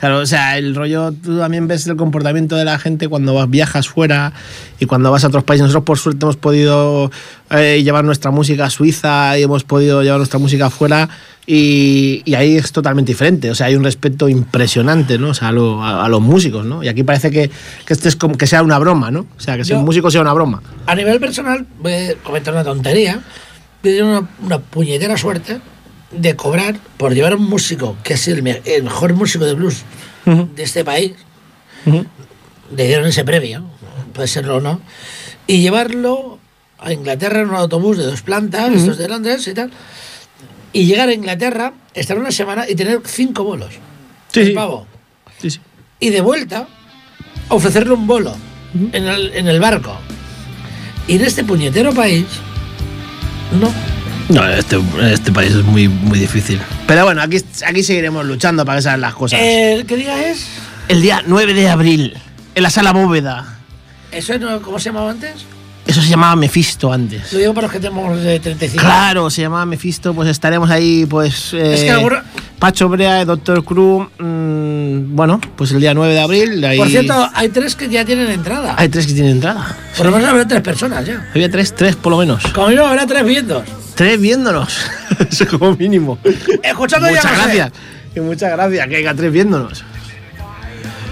Claro, 0.00 0.18
o 0.20 0.26
sea, 0.26 0.56
el 0.58 0.76
rollo, 0.76 1.10
tú 1.12 1.38
también 1.38 1.66
ves 1.66 1.86
el 1.88 1.96
comportamiento 1.96 2.54
de 2.54 2.64
la 2.64 2.78
gente 2.78 3.08
cuando 3.08 3.34
vas, 3.34 3.50
viajas 3.50 3.88
fuera 3.88 4.32
y 4.78 4.86
cuando 4.86 5.10
vas 5.10 5.24
a 5.24 5.26
otros 5.28 5.42
países. 5.42 5.62
Nosotros, 5.64 5.84
por 5.84 5.98
suerte, 5.98 6.24
hemos 6.24 6.36
podido 6.36 7.10
eh, 7.50 7.82
llevar 7.82 8.04
nuestra 8.04 8.30
música 8.30 8.66
a 8.66 8.70
Suiza 8.70 9.36
y 9.38 9.42
hemos 9.42 9.64
podido 9.64 10.02
llevar 10.04 10.18
nuestra 10.18 10.38
música 10.38 10.66
afuera 10.66 11.08
y, 11.46 12.22
y 12.24 12.34
ahí 12.34 12.56
es 12.56 12.70
totalmente 12.70 13.10
diferente. 13.10 13.50
O 13.50 13.56
sea, 13.56 13.66
hay 13.66 13.74
un 13.74 13.82
respeto 13.82 14.28
impresionante, 14.28 15.18
¿no? 15.18 15.30
O 15.30 15.34
sea, 15.34 15.48
a, 15.48 15.52
lo- 15.52 15.82
a- 15.82 16.04
a 16.04 16.08
los 16.08 16.20
músicos, 16.20 16.64
¿no? 16.64 16.82
Y 16.84 16.88
aquí 16.88 17.02
parece 17.02 17.30
que, 17.32 17.50
que 17.84 17.92
esto 17.92 18.08
es 18.08 18.14
como 18.14 18.36
que 18.36 18.46
sea 18.46 18.62
una 18.62 18.78
broma, 18.78 19.10
¿no? 19.10 19.26
O 19.36 19.40
sea, 19.40 19.56
que 19.56 19.64
ser 19.64 19.74
Yo- 19.74 19.78
un 19.80 19.84
músico 19.84 20.10
sea 20.12 20.20
una 20.20 20.32
broma. 20.32 20.62
A 20.86 20.94
nivel 20.94 21.18
personal, 21.18 21.66
voy 21.80 21.92
a 21.92 22.14
comentar 22.22 22.54
una 22.54 22.62
tontería. 22.62 23.18
Tenido 23.82 24.06
una, 24.08 24.28
una 24.44 24.58
puñetera 24.60 25.16
suerte 25.16 25.58
de 26.10 26.36
cobrar 26.36 26.76
por 26.96 27.14
llevar 27.14 27.32
a 27.32 27.36
un 27.36 27.48
músico 27.48 27.96
que 28.02 28.14
es 28.14 28.28
el, 28.28 28.42
me- 28.42 28.62
el 28.64 28.82
mejor 28.84 29.14
músico 29.14 29.44
de 29.44 29.54
blues 29.54 29.82
de 30.24 30.62
este 30.62 30.84
país. 30.84 31.12
Le 32.74 32.86
dieron 32.86 33.06
ese 33.06 33.24
premio, 33.24 33.64
puede 34.12 34.28
serlo 34.28 34.56
o 34.56 34.60
no. 34.60 34.80
Y 35.46 35.60
llevarlo 35.60 36.38
a 36.78 36.92
Inglaterra 36.92 37.40
en 37.40 37.48
un 37.48 37.54
autobús 37.54 37.96
de 37.96 38.04
dos 38.04 38.22
plantas, 38.22 38.72
estos 38.74 38.98
de 38.98 39.08
Londres 39.08 39.46
y 39.48 39.54
tal. 39.54 39.70
Y 40.72 40.84
llegar 40.84 41.08
a 41.08 41.14
Inglaterra, 41.14 41.72
estar 41.94 42.18
una 42.18 42.30
semana 42.30 42.68
y 42.68 42.74
tener 42.74 43.00
cinco 43.04 43.44
bolos. 43.44 43.74
Sí, 44.32 44.50
pavo. 44.50 44.86
Sí, 45.40 45.50
sí. 45.50 45.60
y 46.00 46.10
de 46.10 46.20
vuelta 46.20 46.66
ofrecerle 47.48 47.94
un 47.94 48.06
bolo 48.06 48.34
en, 48.92 49.06
el, 49.06 49.32
en 49.34 49.48
el 49.48 49.60
barco. 49.60 49.96
Y 51.06 51.16
en 51.16 51.22
este 51.24 51.44
puñetero 51.44 51.94
país, 51.94 52.26
no. 53.58 53.72
No, 54.28 54.46
este, 54.46 54.78
este 55.10 55.32
país 55.32 55.52
es 55.54 55.64
muy, 55.64 55.88
muy 55.88 56.18
difícil. 56.18 56.60
Pero 56.86 57.04
bueno, 57.04 57.22
aquí, 57.22 57.38
aquí 57.66 57.82
seguiremos 57.82 58.26
luchando 58.26 58.64
para 58.64 58.78
que 58.78 58.82
salgan 58.82 59.00
las 59.02 59.14
cosas. 59.14 59.40
El 59.42 59.86
¿Qué 59.86 59.96
día 59.96 60.30
es? 60.30 60.46
El 60.88 61.00
día 61.02 61.22
9 61.26 61.54
de 61.54 61.68
abril, 61.68 62.14
en 62.54 62.62
la 62.62 62.70
sala 62.70 62.92
bóveda. 62.92 63.58
¿Eso 64.12 64.38
no, 64.38 64.60
cómo 64.62 64.78
se 64.78 64.86
llamaba 64.90 65.10
antes? 65.10 65.32
Eso 65.86 66.02
se 66.02 66.08
llamaba 66.08 66.36
Mephisto 66.36 66.92
antes. 66.92 67.32
Lo 67.32 67.38
digo 67.38 67.54
para 67.54 67.66
los 67.66 67.72
que 67.72 67.80
tenemos 67.80 68.20
de 68.20 68.38
35. 68.40 68.82
Claro, 68.84 69.30
se 69.30 69.40
llamaba 69.40 69.64
Mephisto, 69.64 70.12
pues 70.12 70.28
estaremos 70.28 70.68
ahí, 70.70 71.06
pues. 71.06 71.54
Es 71.54 71.80
que 71.80 71.86
eh, 71.86 71.90
alguna- 71.92 72.24
Pacho 72.58 72.88
Brea, 72.90 73.24
Doctor 73.24 73.64
Cruz. 73.64 74.08
mm, 74.18 75.14
bueno, 75.16 75.40
pues 75.56 75.70
el 75.72 75.80
día 75.80 75.94
9 75.94 76.12
de 76.12 76.20
abril. 76.20 76.62
ahí- 76.64 76.76
Por 76.76 76.88
cierto, 76.90 77.30
hay 77.32 77.48
tres 77.48 77.74
que 77.76 77.88
ya 77.88 78.04
tienen 78.04 78.30
entrada. 78.30 78.74
Hay 78.76 78.90
tres 78.90 79.06
que 79.06 79.14
tienen 79.14 79.32
entrada. 79.32 79.74
Por 79.96 80.04
lo 80.06 80.12
menos 80.12 80.28
habrá 80.28 80.46
tres 80.46 80.60
personas 80.60 81.06
ya. 81.06 81.26
Había 81.34 81.50
tres, 81.50 81.74
tres 81.74 81.96
por 81.96 82.10
lo 82.12 82.18
menos. 82.18 82.42
Como 82.48 82.68
mínimo 82.68 82.86
habrá 82.86 83.06
tres 83.06 83.24
vientos. 83.24 83.62
Tres 83.98 84.20
viéndonos. 84.20 84.78
Eso 85.30 85.46
como 85.48 85.74
mínimo. 85.76 86.18
Escuchando 86.62 87.08
ya 87.10 87.16
muchas 87.16 87.32
gracias. 87.36 87.72
Y 88.14 88.20
muchas 88.20 88.50
gracias 88.52 88.86
que 88.88 88.96
haya 88.96 89.14
tres 89.14 89.30
viéndonos. 89.32 89.84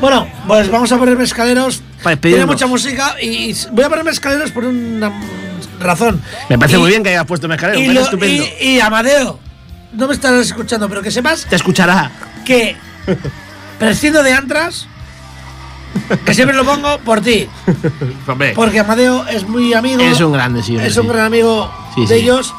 Bueno, 0.01 0.29
pues 0.47 0.71
vamos 0.71 0.91
a 0.93 0.97
poner 0.99 1.21
escaleros. 1.21 1.83
Para 2.03 2.17
Tiene 2.17 2.47
mucha 2.47 2.67
música 2.67 3.17
y 3.21 3.55
voy 3.73 3.85
a 3.85 3.89
poner 3.89 4.07
escaleros 4.09 4.51
por 4.53 4.65
una 4.65 5.11
razón. 5.81 6.23
Me 6.49 6.59
parece 6.59 6.77
Y- 6.77 6.81
muy 6.81 6.91
bien 6.91 7.03
que 7.03 7.11
hayas 7.11 7.25
puesto 7.27 7.49
mezcalero. 7.49 7.79
Y, 7.81 7.89
lo- 7.89 8.03
estupendo. 8.03 8.45
y- 8.61 8.69
y 8.77 8.81
Amadeo, 8.81 9.41
no 9.93 10.07
me 10.07 10.15
estarás 10.15 10.47
escuchando, 10.47 10.89
pero 10.89 11.03
que 11.03 11.11
sepas 11.11 11.45
Te 11.47 11.57
escuchará. 11.57 12.11
que 12.45 12.77
prescindo 13.81 14.23
de 14.23 14.33
Antras, 14.33 14.87
que 16.25 16.35
siempre 16.35 16.57
lo 16.57 16.65
pongo 16.65 16.99
por 16.99 17.21
ti, 17.23 17.49
porque 18.55 18.79
Amadeo 18.81 19.27
es 19.29 19.49
muy 19.49 19.73
amigo. 19.75 20.03
es 20.03 20.21
un 20.21 20.33
grande, 20.33 20.63
sí. 20.63 20.77
es 20.77 20.97
un 20.99 21.09
gran 21.09 21.27
amigo 21.27 21.73
Sí, 21.95 22.03
de 22.03 22.07
sí. 22.09 22.15
ellos. 22.23 22.55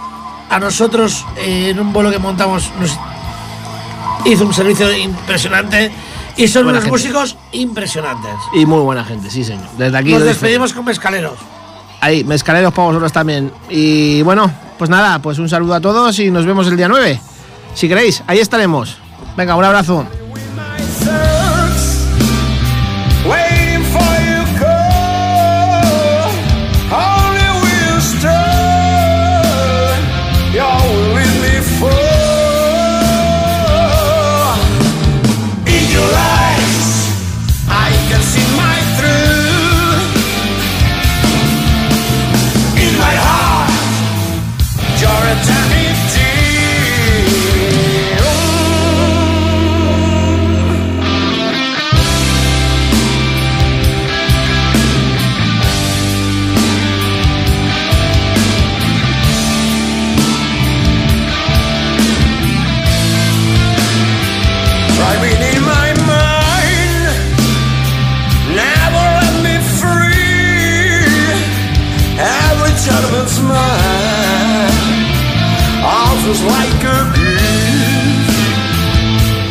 A 0.49 0.59
nosotros, 0.59 1.25
eh, 1.37 1.69
en 1.69 1.79
un 1.79 1.91
vuelo 1.91 2.09
que 2.11 2.19
montamos, 2.19 2.71
nos 2.79 2.97
hizo 4.25 4.45
un 4.45 4.53
servicio 4.53 4.95
impresionante. 4.95 5.91
Y 6.37 6.47
son 6.47 6.63
Buena 6.65 6.79
unos 6.79 6.83
gente. 6.83 6.91
músicos 6.97 7.37
impresionantes. 7.51 8.33
Y 8.53 8.65
muy 8.65 8.79
buena 8.81 9.03
gente, 9.03 9.29
sí, 9.29 9.43
señor. 9.43 9.65
Desde 9.77 9.97
aquí. 9.97 10.11
Nos 10.11 10.23
despedimos 10.23 10.71
con 10.73 10.85
Mescaleros. 10.85 11.37
Ahí, 11.99 12.23
mezcaleros 12.23 12.71
para 12.73 12.89
vosotros 12.89 13.11
también. 13.11 13.51
Y 13.69 14.21
bueno, 14.21 14.51
pues 14.77 14.89
nada, 14.89 15.19
pues 15.19 15.39
un 15.39 15.49
saludo 15.49 15.73
a 15.73 15.81
todos 15.81 16.19
y 16.19 16.29
nos 16.29 16.45
vemos 16.45 16.67
el 16.67 16.77
día 16.77 16.87
9. 16.87 17.19
Si 17.73 17.87
queréis, 17.87 18.23
ahí 18.27 18.37
estaremos. 18.37 18.97
Venga, 19.35 19.55
un 19.55 19.65
abrazo. 19.65 20.05
Was 76.27 76.43
like 76.43 76.83
a 76.83 77.13
gift. 77.15 78.27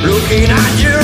Looking 0.04 0.50
at 0.50 0.82
you 0.82 0.95